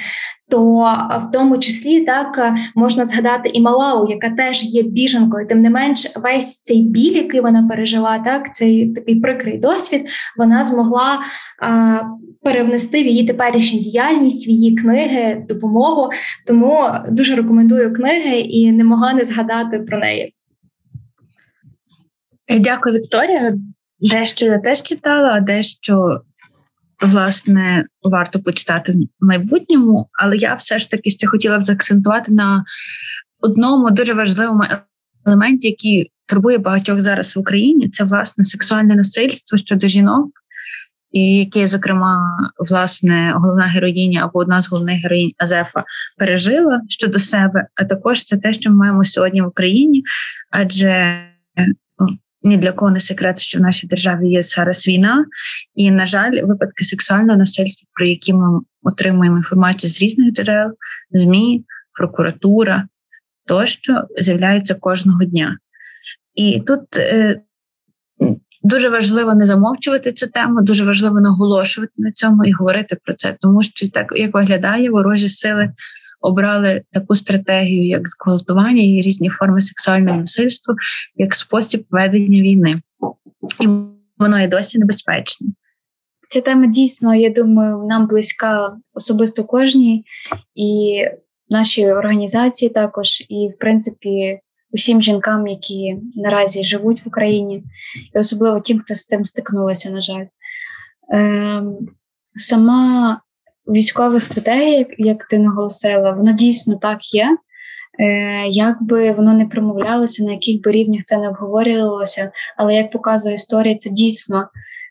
То 0.49 0.79
в 1.27 1.31
тому 1.31 1.57
числі 1.57 2.01
так 2.01 2.53
можна 2.75 3.05
згадати 3.05 3.49
і 3.53 3.61
Малау, 3.61 4.09
яка 4.09 4.29
теж 4.29 4.63
є 4.63 4.83
біженкою. 4.83 5.47
Тим 5.47 5.61
не 5.61 5.69
менш, 5.69 6.07
весь 6.15 6.61
цей 6.61 6.81
біль, 6.81 7.15
який 7.15 7.41
вона 7.41 7.67
пережила, 7.67 8.19
так 8.19 8.55
цей 8.55 8.93
такий 8.93 9.15
прикрий 9.15 9.57
досвід, 9.57 10.07
вона 10.37 10.63
змогла 10.63 11.19
а, 11.61 11.99
перевнести 12.41 13.03
в 13.03 13.05
її 13.05 13.27
теперішню 13.27 13.79
діяльність, 13.79 14.47
в 14.47 14.49
її 14.49 14.75
книги, 14.75 15.45
допомогу. 15.49 16.09
Тому 16.47 16.79
дуже 17.11 17.35
рекомендую 17.35 17.93
книги 17.93 18.39
і 18.39 18.71
не 18.71 18.83
могла 18.83 19.13
не 19.13 19.23
згадати 19.23 19.79
про 19.79 19.99
неї. 19.99 20.33
Е, 22.47 22.59
дякую, 22.59 22.95
Вікторія. 22.95 23.53
Дещо 23.99 24.45
я 24.45 24.57
теж 24.57 24.83
читала, 24.83 25.33
а 25.33 25.39
дещо, 25.39 26.21
власне, 27.01 27.85
варто 28.03 28.39
почитати 28.39 28.91
в 29.19 29.25
майбутньому, 29.25 30.09
але 30.13 30.37
я 30.37 30.53
все 30.53 30.79
ж 30.79 30.91
таки 30.91 31.09
ще 31.09 31.27
хотіла 31.27 31.59
б 31.59 31.63
заакцентувати 31.63 32.31
на 32.31 32.65
одному 33.39 33.91
дуже 33.91 34.13
важливому 34.13 34.63
елементі, 35.25 35.67
який 35.67 36.11
турбує 36.25 36.57
багатьох 36.57 37.01
зараз 37.01 37.35
в 37.35 37.39
Україні. 37.39 37.89
Це 37.89 38.03
власне 38.03 38.43
сексуальне 38.43 38.95
насильство 38.95 39.57
щодо 39.57 39.87
жінок, 39.87 40.29
і 41.11 41.37
яке, 41.37 41.67
зокрема, 41.67 42.37
власне, 42.69 43.33
головна 43.35 43.65
героїня 43.65 44.23
або 44.23 44.39
одна 44.39 44.61
з 44.61 44.69
головних 44.69 45.03
героїнь 45.03 45.31
Азефа 45.37 45.83
пережила 46.19 46.81
щодо 46.89 47.19
себе. 47.19 47.67
А 47.75 47.85
також 47.85 48.23
це 48.23 48.37
те, 48.37 48.53
що 48.53 48.69
ми 48.69 48.75
маємо 48.75 49.05
сьогодні 49.05 49.41
в 49.41 49.47
Україні, 49.47 50.03
адже 50.51 51.19
ні 52.41 52.57
для 52.57 52.71
кого 52.71 52.91
не 52.91 52.99
секрет, 52.99 53.39
що 53.39 53.59
в 53.59 53.61
нашій 53.61 53.87
державі 53.87 54.29
є 54.29 54.41
зараз 54.41 54.87
війна, 54.87 55.25
і 55.75 55.91
на 55.91 56.05
жаль, 56.05 56.43
випадки 56.43 56.83
сексуального 56.83 57.37
насильства, 57.37 57.87
про 57.93 58.07
які 58.07 58.33
ми 58.33 58.61
отримуємо 58.83 59.37
інформацію 59.37 59.91
з 59.91 60.01
різних 60.01 60.33
джерел, 60.33 60.71
змі, 61.11 61.65
прокуратура 61.99 62.87
тощо 63.47 64.03
з'являються 64.17 64.75
кожного 64.75 65.23
дня. 65.23 65.57
І 66.35 66.59
тут 66.67 66.97
е, 66.97 67.41
дуже 68.63 68.89
важливо 68.89 69.33
не 69.33 69.45
замовчувати 69.45 70.11
цю 70.11 70.27
тему, 70.27 70.61
дуже 70.61 70.85
важливо 70.85 71.21
наголошувати 71.21 71.93
на 71.97 72.11
цьому 72.11 72.45
і 72.45 72.51
говорити 72.51 72.97
про 73.03 73.13
це, 73.13 73.37
тому 73.41 73.61
що 73.61 73.89
так 73.89 74.13
як 74.15 74.33
виглядає 74.33 74.89
ворожі 74.89 75.29
сили 75.29 75.71
обрали 76.21 76.81
таку 76.91 77.15
стратегію, 77.15 77.87
як 77.87 78.09
зґвалтування 78.09 78.81
і 78.83 79.01
різні 79.01 79.29
форми 79.29 79.61
сексуального 79.61 80.19
насильства, 80.19 80.75
як 81.15 81.35
спосіб 81.35 81.85
ведення 81.91 82.41
війни, 82.41 82.81
і 83.61 83.67
воно 84.17 84.41
і 84.41 84.47
досі 84.47 84.79
небезпечне. 84.79 85.47
Ця 86.29 86.41
тема 86.41 86.65
дійсно, 86.67 87.15
я 87.15 87.29
думаю, 87.29 87.85
нам 87.87 88.07
близька 88.07 88.77
особисто 88.93 89.43
кожній 89.43 90.05
і 90.55 91.01
нашій 91.49 91.91
організації 91.91 92.69
також, 92.69 93.25
і 93.29 93.51
в 93.55 93.59
принципі 93.59 94.39
усім 94.71 95.01
жінкам, 95.01 95.47
які 95.47 95.97
наразі 96.15 96.63
живуть 96.63 97.05
в 97.05 97.07
Україні, 97.07 97.63
і 98.15 98.19
особливо 98.19 98.59
тим, 98.59 98.79
хто 98.79 98.95
з 98.95 99.07
тим 99.07 99.25
стикнулися, 99.25 99.89
на 99.89 100.01
жаль. 100.01 100.25
Ем, 101.11 101.77
Сама 102.35 103.21
військова 103.69 104.19
стратегія, 104.19 104.85
як 104.97 105.25
ти 105.27 105.39
наголосила, 105.39 106.11
воно 106.11 106.33
дійсно 106.33 106.75
так 106.75 107.13
є. 107.13 107.37
Е, 107.99 108.47
як 108.47 108.83
би 108.83 109.11
воно 109.11 109.33
не 109.33 109.45
промовлялося, 109.45 110.23
на 110.23 110.31
яких 110.31 110.61
би 110.61 110.71
рівнях 110.71 111.03
це 111.03 111.17
не 111.17 111.29
обговорювалося, 111.29 112.31
але 112.57 112.75
як 112.75 112.91
показує 112.91 113.35
історія, 113.35 113.75
це 113.75 113.89
дійсно 113.89 114.47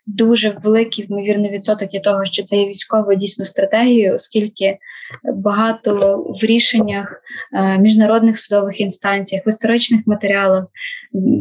дуже 0.08 0.56
великий 0.62 1.06
вмовірний 1.06 1.50
відсоток 1.50 1.94
є 1.94 2.00
того, 2.00 2.24
що 2.24 2.42
це 2.42 2.56
є 2.56 2.68
військовою 2.68 3.18
дійсно 3.18 3.44
стратегією, 3.44 4.14
оскільки 4.14 4.78
багато 5.34 6.16
в 6.42 6.44
рішеннях 6.44 7.22
е, 7.52 7.78
міжнародних 7.78 8.38
судових 8.38 8.80
інстанціях, 8.80 9.46
в 9.46 9.48
історичних 9.48 10.06
матеріалах 10.06 10.64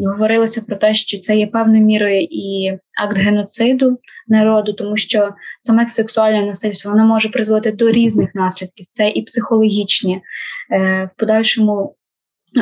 говорилося 0.05 0.61
про 0.61 0.75
те, 0.75 0.93
що 0.95 1.19
це 1.19 1.37
є 1.37 1.47
певною 1.47 1.83
мірою 1.83 2.27
і 2.31 2.77
акт 3.03 3.17
геноциду 3.17 3.99
народу, 4.27 4.73
тому 4.73 4.97
що 4.97 5.29
саме 5.59 5.89
сексуальне 5.89 6.45
насильство 6.45 6.91
воно 6.91 7.05
може 7.05 7.29
призводити 7.29 7.77
до 7.77 7.91
різних 7.91 8.35
наслідків. 8.35 8.85
Це 8.91 9.09
і 9.09 9.21
психологічні 9.21 10.21
е, 10.71 11.09
в 11.15 11.19
подальшому. 11.19 11.93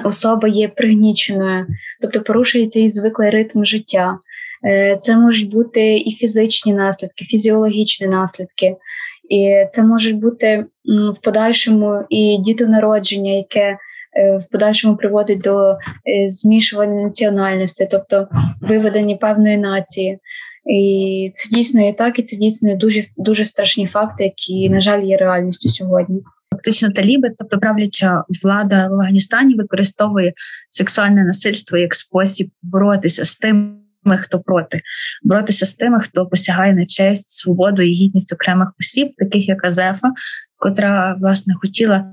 Особа 0.03 0.47
є 0.47 0.67
пригніченою, 0.67 1.67
тобто 2.01 2.21
порушується 2.21 2.79
і 2.79 2.89
звиклий 2.89 3.29
ритм 3.29 3.63
життя. 3.63 4.17
Е, 4.65 4.95
це 4.95 5.17
можуть 5.17 5.49
бути 5.49 5.97
і 5.97 6.17
фізичні 6.19 6.73
наслідки, 6.73 7.25
фізіологічні 7.25 8.07
наслідки, 8.07 8.75
і 9.29 9.65
це 9.71 9.83
можуть 9.83 10.19
бути 10.19 10.65
в 10.85 11.23
подальшому 11.23 12.05
і 12.09 12.37
дітонародження, 12.39 13.31
яке 13.31 13.77
е, 14.17 14.38
в 14.38 14.51
подальшому 14.51 14.97
приводить 14.97 15.41
до 15.41 15.71
е, 15.71 15.77
змішування 16.30 17.03
національності, 17.03 17.88
тобто 17.91 18.27
виведення 18.61 19.15
певної 19.15 19.57
нації. 19.57 20.19
І 20.71 21.32
це 21.36 21.55
дійсно 21.55 21.82
є 21.82 21.93
так, 21.93 22.19
і 22.19 22.23
це 22.23 22.38
дійсно 22.38 22.75
дуже 22.75 23.01
дуже 23.17 23.45
страшні 23.45 23.88
факти, 23.88 24.23
які, 24.23 24.69
на 24.69 24.82
жаль, 24.82 25.03
є 25.03 25.17
реальністю 25.17 25.69
сьогодні. 25.69 26.21
Фактично, 26.51 26.89
таліби, 26.91 27.30
тобто 27.38 27.59
правляча 27.59 28.23
влада 28.43 28.88
в 28.88 28.93
Афганістані, 28.93 29.55
використовує 29.55 30.34
сексуальне 30.69 31.23
насильство 31.23 31.77
як 31.77 31.95
спосіб 31.95 32.49
боротися 32.63 33.25
з 33.25 33.36
тим 33.36 33.84
хто 34.18 34.39
проти, 34.39 34.82
боротися 35.24 35.66
з 35.66 35.76
тими, 35.76 35.99
хто 35.99 36.26
посягає 36.26 36.74
на 36.74 36.86
честь, 36.86 37.30
свободу 37.30 37.82
і 37.82 37.91
гідність 37.91 38.34
окремих 38.34 38.74
осіб, 38.80 39.12
таких 39.18 39.47
як 39.47 39.66
Азефа, 39.66 40.14
котра 40.58 41.16
власне 41.20 41.53
хотіла 41.53 42.12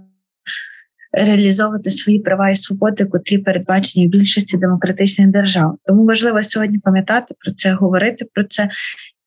реалізовувати 1.12 1.90
свої 1.90 2.18
права 2.18 2.50
і 2.50 2.54
свободи, 2.54 3.04
котрі 3.04 3.38
передбачені 3.38 4.06
в 4.06 4.10
більшості 4.10 4.56
демократичних 4.56 5.28
держав. 5.28 5.78
Тому 5.86 6.04
важливо 6.04 6.42
сьогодні 6.42 6.78
пам'ятати 6.78 7.34
про 7.38 7.52
це, 7.52 7.72
говорити 7.72 8.26
про 8.34 8.44
це 8.44 8.68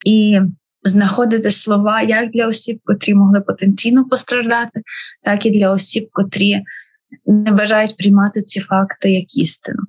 і 0.05 0.39
знаходити 0.84 1.51
слова 1.51 2.01
як 2.01 2.32
для 2.32 2.47
осіб, 2.47 2.80
котрі 2.84 3.13
могли 3.13 3.41
потенційно 3.41 4.05
постраждати, 4.05 4.82
так 5.24 5.45
і 5.45 5.51
для 5.51 5.72
осіб, 5.72 6.09
котрі 6.11 6.61
не 7.26 7.51
бажають 7.51 7.97
приймати 7.97 8.41
ці 8.41 8.59
факти 8.59 9.11
як 9.11 9.38
істину. 9.38 9.80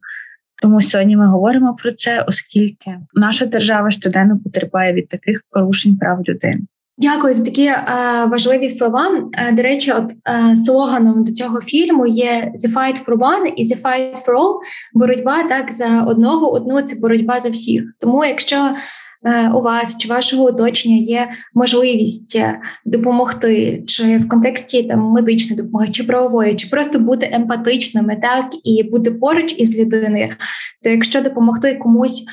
Тому 0.62 0.82
сьогодні 0.82 1.16
ми 1.16 1.26
говоримо 1.26 1.74
про 1.74 1.92
це, 1.92 2.24
оскільки 2.28 2.98
наша 3.14 3.46
держава 3.46 3.90
щоденно 3.90 4.38
потерпає 4.44 4.92
від 4.92 5.08
таких 5.08 5.42
порушень 5.50 5.96
прав 5.96 6.18
людини. 6.28 6.60
Дякую 6.98 7.34
за 7.34 7.44
такі 7.44 7.66
е, 7.66 7.84
важливі 8.26 8.70
слова. 8.70 9.30
Е, 9.38 9.52
до 9.52 9.62
речі, 9.62 9.92
от 9.92 10.12
е, 10.28 10.56
слоганом 10.56 11.24
до 11.24 11.32
цього 11.32 11.60
фільму 11.60 12.06
є 12.06 12.52
«The 12.64 12.72
fight 12.72 13.04
for 13.04 13.16
one» 13.18 13.52
і 13.56 13.64
«The 13.64 13.82
fight 13.82 14.24
for 14.24 14.34
all» 14.34 14.54
боротьба 14.94 15.42
так 15.42 15.72
за 15.72 16.02
одного, 16.02 16.52
одну 16.52 16.82
це 16.82 17.00
боротьба 17.00 17.40
за 17.40 17.48
всіх. 17.50 17.82
Тому, 18.00 18.24
якщо 18.24 18.74
у 19.54 19.60
вас 19.60 19.98
чи 19.98 20.08
вашого 20.08 20.44
оточення 20.44 20.96
є 20.96 21.28
можливість 21.54 22.36
е, 22.36 22.60
допомогти, 22.84 23.82
чи 23.86 24.18
в 24.18 24.28
контексті 24.28 24.82
там 24.82 25.00
медичної 25.00 25.62
допомоги, 25.62 25.88
чи 25.90 26.04
правової, 26.04 26.54
чи 26.54 26.68
просто 26.68 26.98
бути 26.98 27.28
емпатичними, 27.32 28.16
так 28.22 28.46
і 28.64 28.82
бути 28.82 29.10
поруч 29.10 29.54
із 29.58 29.78
людиною, 29.78 30.28
то 30.82 30.90
якщо 30.90 31.22
допомогти 31.22 31.74
комусь 31.74 32.24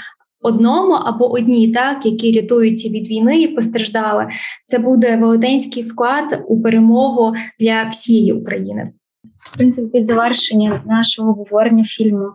одному 0.41 0.93
або 0.93 1.31
одній, 1.31 1.71
так 1.71 2.05
які 2.05 2.31
рятуються 2.31 2.89
від 2.89 3.07
війни 3.07 3.41
і 3.41 3.47
постраждали, 3.47 4.27
це 4.65 4.79
буде 4.79 5.17
велетенський 5.17 5.83
вклад 5.83 6.43
у 6.47 6.61
перемогу 6.61 7.33
для 7.59 7.83
всієї 7.83 8.33
України. 8.33 8.91
В 9.39 9.57
принципі, 9.57 9.87
під 9.87 10.05
завершення 10.05 10.81
нашого 10.85 11.29
обговорення 11.31 11.83
фільму 11.83 12.29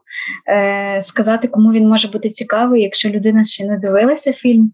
е, 0.48 1.02
сказати, 1.02 1.48
кому 1.48 1.72
він 1.72 1.88
може 1.88 2.08
бути 2.08 2.28
цікавий, 2.28 2.82
якщо 2.82 3.08
людина 3.08 3.44
ще 3.44 3.66
не 3.66 3.78
дивилася 3.78 4.32
фільм. 4.32 4.72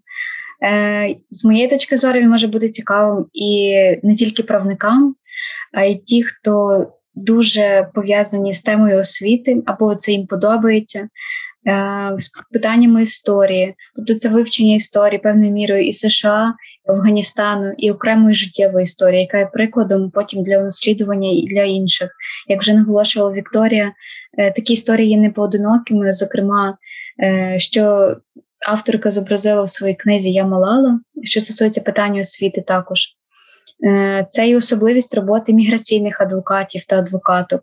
Е, 0.65 1.17
З 1.31 1.45
моєї 1.45 1.69
точки 1.69 1.97
зору, 1.97 2.21
він 2.21 2.31
може 2.31 2.47
бути 2.47 2.69
цікавим 2.69 3.27
і 3.33 3.75
не 4.03 4.15
тільки 4.15 4.43
правникам, 4.43 5.15
а 5.73 5.85
й 5.85 5.95
ті, 5.95 6.23
хто 6.23 6.87
дуже 7.15 7.89
пов'язані 7.95 8.53
з 8.53 8.63
темою 8.63 8.99
освіти, 8.99 9.63
або 9.67 9.95
це 9.95 10.13
їм 10.13 10.27
подобається. 10.27 11.09
Е, 11.67 12.17
з 12.19 12.31
питаннями 12.53 13.03
історії, 13.03 13.75
тобто 13.97 14.15
це 14.15 14.29
вивчення 14.29 14.75
історії 14.75 15.19
певною 15.19 15.53
мірою 15.53 15.87
і 15.87 15.93
США, 15.93 16.55
і 16.89 16.93
Афганістану, 16.93 17.73
і 17.79 17.91
окремої 17.91 18.35
життєвої 18.35 18.85
історії, 18.85 19.21
яка 19.21 19.39
є 19.39 19.47
прикладом 19.53 20.11
потім 20.11 20.43
для 20.43 20.61
наслідування 20.61 21.31
і 21.31 21.47
для 21.55 21.63
інших. 21.63 22.11
Як 22.49 22.61
вже 22.61 22.75
наголошувала 22.75 23.33
Вікторія, 23.33 23.93
е, 24.39 24.53
такі 24.53 24.73
історії 24.73 25.11
є 25.11 25.17
непоодинокими. 25.17 26.13
Зокрема, 26.13 26.79
е, 27.23 27.57
що 27.59 28.17
авторка 28.69 29.11
зобразила 29.11 29.63
в 29.63 29.71
своїй 29.71 29.95
книзі 29.95 30.33
Я 30.33 30.47
Малала, 30.47 31.01
що 31.23 31.41
стосується 31.41 31.81
питання 31.81 32.21
освіти, 32.21 32.61
також. 32.61 33.01
Е, 33.85 34.25
це 34.29 34.49
і 34.49 34.57
особливість 34.57 35.15
роботи 35.15 35.53
міграційних 35.53 36.21
адвокатів 36.21 36.85
та 36.85 36.99
адвокаток. 36.99 37.61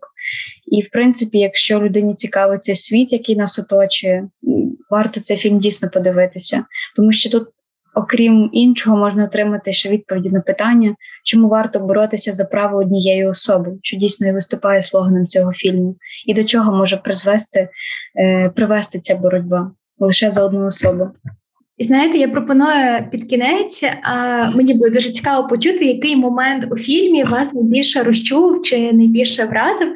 І, 0.66 0.82
в 0.82 0.90
принципі, 0.90 1.38
якщо 1.38 1.80
людині 1.80 2.14
цікавий 2.14 2.58
цей 2.58 2.76
світ, 2.76 3.12
який 3.12 3.36
нас 3.36 3.58
оточує, 3.58 4.28
варто 4.90 5.20
цей 5.20 5.36
фільм 5.36 5.60
дійсно 5.60 5.90
подивитися, 5.90 6.64
тому 6.96 7.12
що 7.12 7.30
тут, 7.30 7.48
окрім 7.94 8.50
іншого, 8.52 8.96
можна 8.96 9.24
отримати 9.24 9.72
ще 9.72 9.88
відповіді 9.88 10.30
на 10.30 10.40
питання, 10.40 10.94
чому 11.24 11.48
варто 11.48 11.80
боротися 11.80 12.32
за 12.32 12.44
право 12.44 12.78
однієї 12.78 13.26
особи, 13.26 13.78
що 13.82 13.96
дійсно 13.96 14.26
і 14.26 14.32
виступає 14.32 14.82
слоганом 14.82 15.26
цього 15.26 15.52
фільму, 15.52 15.96
і 16.26 16.34
до 16.34 16.44
чого 16.44 16.76
може 16.76 16.96
призвести 16.96 17.68
е, 18.20 18.48
привести 18.56 19.00
ця 19.00 19.16
боротьба 19.16 19.72
лише 19.98 20.30
за 20.30 20.44
одну 20.44 20.66
особу. 20.66 21.08
І 21.82 21.84
знаєте, 21.84 22.18
я 22.18 22.28
пропоную 22.28 23.10
під 23.10 23.24
кінець. 23.24 23.84
А, 24.02 24.50
мені 24.50 24.74
буде 24.74 24.90
дуже 24.90 25.10
цікаво 25.10 25.48
почути, 25.48 25.84
який 25.84 26.16
момент 26.16 26.66
у 26.70 26.76
фільмі 26.76 27.24
вас 27.24 27.54
найбільше 27.54 28.02
розчув 28.02 28.62
чи 28.62 28.92
найбільше 28.92 29.44
вразив. 29.44 29.88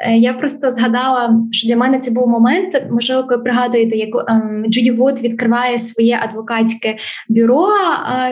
Е, 0.00 0.16
я 0.16 0.32
просто 0.32 0.70
згадала, 0.70 1.40
що 1.50 1.68
для 1.68 1.76
мене 1.76 1.98
це 1.98 2.10
був 2.10 2.28
момент. 2.28 2.82
Можливо, 2.90 3.26
ви 3.30 3.38
пригадуєте, 3.38 3.96
як 3.96 4.08
ем, 4.28 4.64
Джуді 4.68 4.90
Вуд 4.90 5.20
відкриває 5.20 5.78
своє 5.78 6.20
адвокатське 6.22 6.96
бюро 7.28 7.68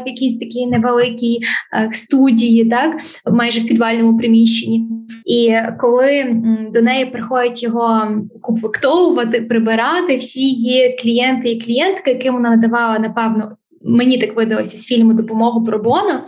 в 0.04 0.08
якійсь 0.08 0.38
такій 0.38 0.66
невеликій 0.66 1.40
е, 1.74 1.88
студії, 1.92 2.64
так 2.64 2.96
майже 3.32 3.60
в 3.60 3.66
підвальному 3.66 4.18
приміщенні. 4.18 4.86
І 5.26 5.56
коли 5.80 6.42
до 6.74 6.82
неї 6.82 7.06
приходять 7.06 7.62
його 7.62 8.08
комплектовувати, 8.40 9.40
прибирати 9.40 10.16
всі 10.16 10.40
її 10.40 10.96
клієнти 11.02 11.50
і 11.50 11.60
клієнтки, 11.60 12.10
яким 12.10 12.34
вона 12.34 12.50
надавала, 12.50 12.97
напевно, 12.98 13.56
мені 13.84 14.18
так 14.18 14.36
видалося 14.36 14.76
з 14.76 14.86
фільму 14.86 15.12
допомогу 15.12 15.64
pro 15.64 15.78
bono. 15.78 16.24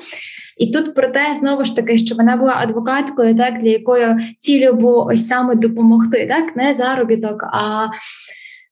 І 0.57 0.71
тут 0.71 0.95
про 0.95 1.11
те, 1.11 1.35
знову 1.41 1.65
ж 1.65 1.77
таки, 1.77 1.99
що 1.99 2.15
вона 2.15 2.37
була 2.37 2.57
адвокаткою, 2.57 3.37
так 3.37 3.59
для 3.59 3.69
якої 3.69 4.07
цілею 4.39 4.75
було 4.75 5.07
ось 5.07 5.27
саме 5.27 5.55
допомогти, 5.55 6.27
так 6.27 6.57
не 6.57 6.75
заробіток, 6.75 7.43
а 7.43 7.87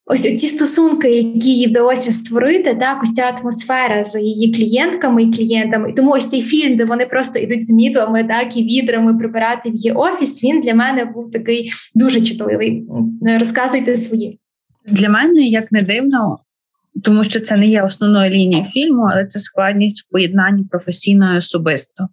ось 0.06 0.22
ці 0.22 0.46
стосунки, 0.46 1.10
які 1.10 1.54
їй 1.54 1.66
вдалося 1.66 2.12
створити, 2.12 2.74
так 2.74 3.02
ось 3.02 3.12
ця 3.12 3.34
атмосфера 3.38 4.04
з 4.04 4.20
її 4.20 4.54
клієнтками 4.54 5.22
і 5.22 5.32
клієнтами. 5.32 5.90
І 5.90 5.92
тому 5.92 6.10
ось 6.10 6.28
цей 6.28 6.42
фільм, 6.42 6.76
де 6.76 6.84
вони 6.84 7.06
просто 7.06 7.38
йдуть 7.38 7.66
з 7.66 7.70
мітлами, 7.70 8.24
так 8.24 8.56
і 8.56 8.62
відрами 8.62 9.18
прибирати 9.18 9.70
в 9.70 9.74
її 9.74 9.92
офіс. 9.92 10.44
Він 10.44 10.60
для 10.60 10.74
мене 10.74 11.04
був 11.04 11.30
такий 11.30 11.70
дуже 11.94 12.20
чутливий. 12.20 12.86
Розказуйте 13.38 13.96
свої. 13.96 14.38
Для 14.86 15.08
мене 15.08 15.40
як 15.40 15.72
не 15.72 15.82
дивно, 15.82 16.38
тому 17.04 17.24
що 17.24 17.40
це 17.40 17.56
не 17.56 17.66
є 17.66 17.82
основною 17.82 18.30
лінією 18.30 18.64
фільму, 18.64 19.08
але 19.12 19.26
це 19.26 19.38
складність 19.40 20.02
в 20.02 20.12
поєднанні 20.12 20.64
професійно 20.70 21.34
і 21.34 21.38
особисто. 21.38 22.08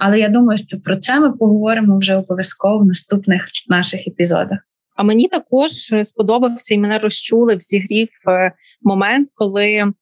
Але 0.00 0.20
я 0.20 0.28
думаю, 0.28 0.58
що 0.58 0.80
про 0.80 0.96
це 0.96 1.20
ми 1.20 1.32
поговоримо 1.32 1.98
вже 1.98 2.16
обов'язково 2.16 2.78
в 2.78 2.86
наступних 2.86 3.48
наших 3.68 4.08
епізодах. 4.08 4.58
А 4.96 5.02
мені 5.02 5.28
також 5.28 5.70
сподобався 6.02 6.74
і 6.74 6.78
мене 6.78 6.98
розчулив, 6.98 7.60
зігрів 7.60 8.08
е, 8.28 8.52
момент, 8.82 9.28
коли 9.34 9.82
Е, 9.82 9.92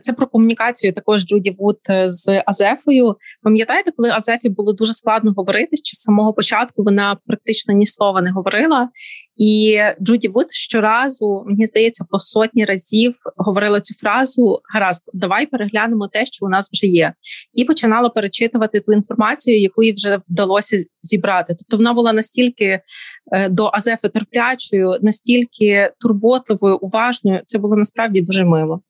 це 0.00 0.12
про 0.12 0.26
комунікацію 0.26 0.92
також 0.92 1.24
Джуді 1.24 1.50
Вуд 1.50 1.78
е, 1.90 2.10
з 2.10 2.42
Азефою. 2.46 3.16
Пам'ятаєте, 3.42 3.90
коли 3.96 4.10
Азефі 4.10 4.48
було 4.48 4.72
дуже 4.72 4.92
складно 4.92 5.32
говорити, 5.36 5.76
що 5.76 5.96
з 5.96 6.00
самого 6.00 6.32
початку 6.32 6.82
вона 6.82 7.16
практично 7.26 7.74
ні 7.74 7.86
слова 7.86 8.22
не 8.22 8.30
говорила. 8.30 8.88
І 9.36 9.80
Джуді 10.02 10.28
Вуд 10.28 10.46
щоразу, 10.50 11.44
мені 11.46 11.66
здається, 11.66 12.04
по 12.10 12.18
сотні 12.18 12.64
разів 12.64 13.14
говорила 13.36 13.80
цю 13.80 13.94
фразу: 13.94 14.60
гаразд, 14.74 15.02
давай 15.14 15.46
переглянемо 15.46 16.08
те, 16.08 16.26
що 16.26 16.46
у 16.46 16.48
нас 16.48 16.70
вже 16.72 16.86
є, 16.86 17.12
і 17.54 17.64
починала 17.64 18.08
перечитувати 18.08 18.80
ту 18.80 18.92
інформацію, 18.92 19.60
яку 19.60 19.82
їй 19.82 19.92
вже 19.92 20.18
вдалося 20.28 20.84
зібрати. 21.02 21.54
Тобто 21.58 21.76
вона 21.76 21.92
була 21.92 22.12
настільки 22.12 22.80
е, 23.32 23.48
до 23.48 23.70
Азефи 23.72 24.08
терплячою, 24.08 24.94
настільки 25.02 25.90
турботливою, 26.00 26.78
уважною. 26.80 27.40
Це 27.46 27.58
було 27.58 27.76
насправді 27.76 28.22
дуже 28.22 28.44
мило. 28.44 28.80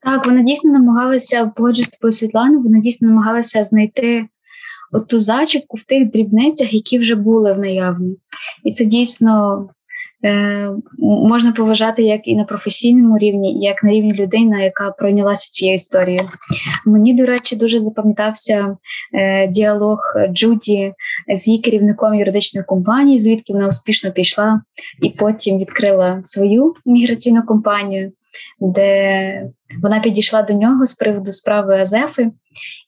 Так, 0.00 0.26
вона 0.26 0.42
дійсно 0.42 0.72
намагалася, 0.72 1.52
погоджу 1.56 1.84
з 1.84 1.88
тобою 1.88 2.12
Світлану, 2.12 2.60
вона 2.62 2.80
дійсно 2.80 3.08
намагалася 3.08 3.64
знайти 3.64 4.28
оту 4.92 5.18
зачіпку 5.18 5.76
в 5.76 5.84
тих 5.84 6.10
дрібницях, 6.10 6.74
які 6.74 6.98
вже 6.98 7.14
були 7.14 7.52
в 7.52 7.58
наявні. 7.58 8.16
І 8.64 8.72
це 8.72 8.84
дійсно 8.84 9.68
можна 10.98 11.52
поважати 11.52 12.02
як 12.02 12.28
і 12.28 12.36
на 12.36 12.44
професійному 12.44 13.18
рівні, 13.18 13.60
як 13.60 13.84
на 13.84 13.90
рівні 13.90 14.14
людини, 14.14 14.64
яка 14.64 14.90
пройнялася 14.90 15.50
цією 15.50 15.74
історією. 15.74 16.28
Мені, 16.86 17.14
до 17.14 17.26
речі, 17.26 17.56
дуже 17.56 17.80
запам'ятався 17.80 18.76
е, 19.14 19.48
діалог 19.48 19.98
Джуді 20.32 20.92
з 21.34 21.48
її 21.48 21.60
керівником 21.60 22.14
юридичної 22.14 22.64
компанії, 22.64 23.18
звідки 23.18 23.52
вона 23.52 23.68
успішно 23.68 24.12
пішла, 24.12 24.60
і 25.02 25.10
потім 25.10 25.58
відкрила 25.58 26.20
свою 26.22 26.74
міграційну 26.86 27.42
компанію 27.42 28.12
де 28.60 29.50
вона 29.82 30.00
підійшла 30.00 30.42
до 30.42 30.54
нього 30.54 30.86
з 30.86 30.94
приводу 30.94 31.32
справи 31.32 31.80
Азефи, 31.80 32.30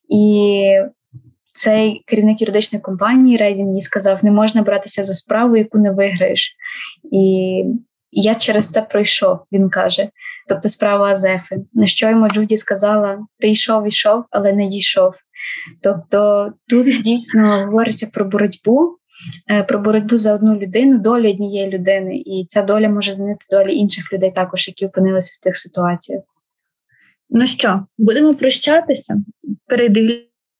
і 0.09 0.65
цей 1.61 2.03
керівник 2.07 2.41
юридичної 2.41 2.83
компанії 2.83 3.37
Рейвін 3.37 3.75
їй 3.75 3.81
сказав: 3.81 4.25
не 4.25 4.31
можна 4.31 4.63
братися 4.63 5.03
за 5.03 5.15
справу, 5.15 5.57
яку 5.57 5.79
не 5.79 5.93
виграєш. 5.93 6.57
І 7.13 7.65
я 8.13 8.35
через 8.35 8.71
це 8.71 8.83
пройшов, 8.83 9.39
він 9.53 9.71
каже. 9.71 10.09
Тобто 10.49 10.69
справа 10.69 11.07
Азефи. 11.11 11.57
На 11.73 11.87
що 11.87 12.11
йому 12.11 12.29
Джуді 12.29 12.57
сказала: 12.57 13.19
Ти 13.39 13.51
йшов, 13.51 13.89
йшов, 13.89 14.25
але 14.31 14.53
не 14.53 14.67
дійшов. 14.67 15.15
Тобто 15.83 16.51
тут 16.69 17.03
дійсно 17.03 17.67
говориться 17.67 18.07
про 18.13 18.25
боротьбу 18.25 18.97
е, 19.51 19.63
про 19.63 19.79
боротьбу 19.79 20.17
за 20.17 20.35
одну 20.35 20.57
людину, 20.57 20.99
долю 20.99 21.31
однієї 21.31 21.71
людини, 21.71 22.17
і 22.17 22.45
ця 22.49 22.63
доля 22.63 22.89
може 22.89 23.13
змінити 23.13 23.47
долі 23.51 23.75
інших 23.75 24.13
людей, 24.13 24.31
також 24.31 24.69
які 24.69 24.87
опинилися 24.87 25.37
в 25.41 25.45
тих 25.45 25.57
ситуаціях. 25.57 26.23
Ну 27.31 27.47
що, 27.47 27.81
будемо 27.99 28.35
прощатися? 28.35 29.17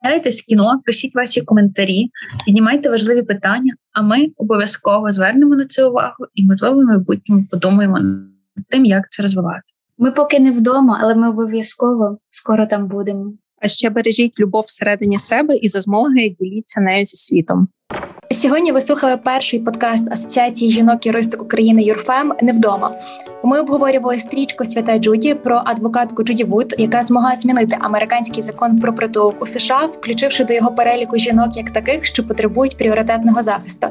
Передивляйтесь 0.03 0.43
кіно, 0.43 0.81
пишіть 0.85 1.15
ваші 1.15 1.43
коментарі, 1.43 2.11
піднімайте 2.45 2.91
важливі 2.91 3.23
питання, 3.23 3.75
а 3.93 4.03
ми 4.03 4.29
обов'язково 4.37 5.13
звернемо 5.13 5.57
на 5.57 5.65
це 5.65 5.85
увагу 5.85 6.27
і, 6.35 6.47
можливо, 6.47 6.83
в 6.83 6.85
майбутньому 6.85 7.45
подумаємо 7.51 7.99
над 7.99 8.67
тим, 8.69 8.85
як 8.85 9.11
це 9.11 9.23
розвивати. 9.23 9.63
Ми 9.99 10.13
поки 10.13 10.41
не 10.41 10.51
вдома, 10.51 11.01
але 11.03 11.15
ми 11.15 11.29
обов'язково 11.29 12.19
скоро 12.31 12.67
там 12.67 12.89
будемо. 12.89 13.33
А 13.63 13.69
ще 13.69 13.91
бережіть 13.91 14.41
любов 14.41 14.63
всередині 14.63 15.19
себе 15.19 15.57
і 15.57 15.69
за 15.69 15.81
змоги 15.81 16.29
діліться 16.39 16.81
нею 16.81 17.05
зі 17.05 17.17
світом. 17.17 17.69
Сьогодні 18.33 18.73
ви 18.73 18.81
слухали 18.81 19.17
перший 19.17 19.61
подкаст 19.61 20.13
Асоціації 20.13 20.71
жінок 20.73 21.07
юристик 21.07 21.43
України 21.43 21.83
Юрфем 21.83 22.33
не 22.43 22.53
вдома. 22.53 22.93
Ми 23.45 23.61
обговорювали 23.61 24.19
стрічку 24.19 24.65
Свята 24.65 24.99
Джуді 24.99 25.35
про 25.35 25.63
адвокатку 25.65 26.23
Джуді 26.23 26.45
Вуд, 26.45 26.75
яка 26.79 27.03
змогла 27.03 27.37
змінити 27.37 27.77
американський 27.81 28.43
закон 28.43 28.79
про 28.79 28.95
притулок 28.95 29.43
у 29.43 29.47
США, 29.47 29.89
включивши 29.93 30.45
до 30.45 30.55
його 30.55 30.73
переліку 30.73 31.17
жінок 31.17 31.57
як 31.57 31.71
таких, 31.71 32.05
що 32.05 32.27
потребують 32.27 32.77
пріоритетного 32.77 33.43
захисту. 33.43 33.87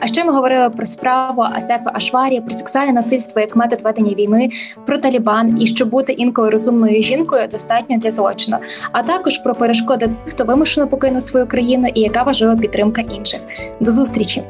А 0.00 0.06
ще 0.06 0.24
ми 0.24 0.32
говорили 0.32 0.70
про 0.70 0.86
справу 0.86 1.42
Асефа 1.42 1.90
Ашварі, 1.94 2.40
про 2.40 2.54
сексуальне 2.54 2.92
насильство 2.92 3.40
як 3.40 3.56
метод 3.56 3.82
ведення 3.82 4.14
війни, 4.14 4.50
про 4.86 4.98
Талібан 4.98 5.62
і 5.62 5.66
що 5.66 5.86
бути 5.86 6.12
інколи 6.12 6.50
розумною 6.50 7.02
жінкою 7.02 7.48
достатньо 7.48 7.98
для 7.98 8.10
злочину, 8.10 8.56
а 8.92 9.02
також 9.02 9.38
про 9.38 9.54
перешкоди 9.54 10.10
хто 10.26 10.44
вимушено 10.44 10.88
покинув 10.88 11.22
свою 11.22 11.46
країну 11.46 11.88
і 11.94 12.00
яка 12.00 12.22
важлива 12.22 12.56
підтримка 12.56 13.00
інших. 13.00 13.40
До 13.80 13.90
зустрічі. 13.90 14.42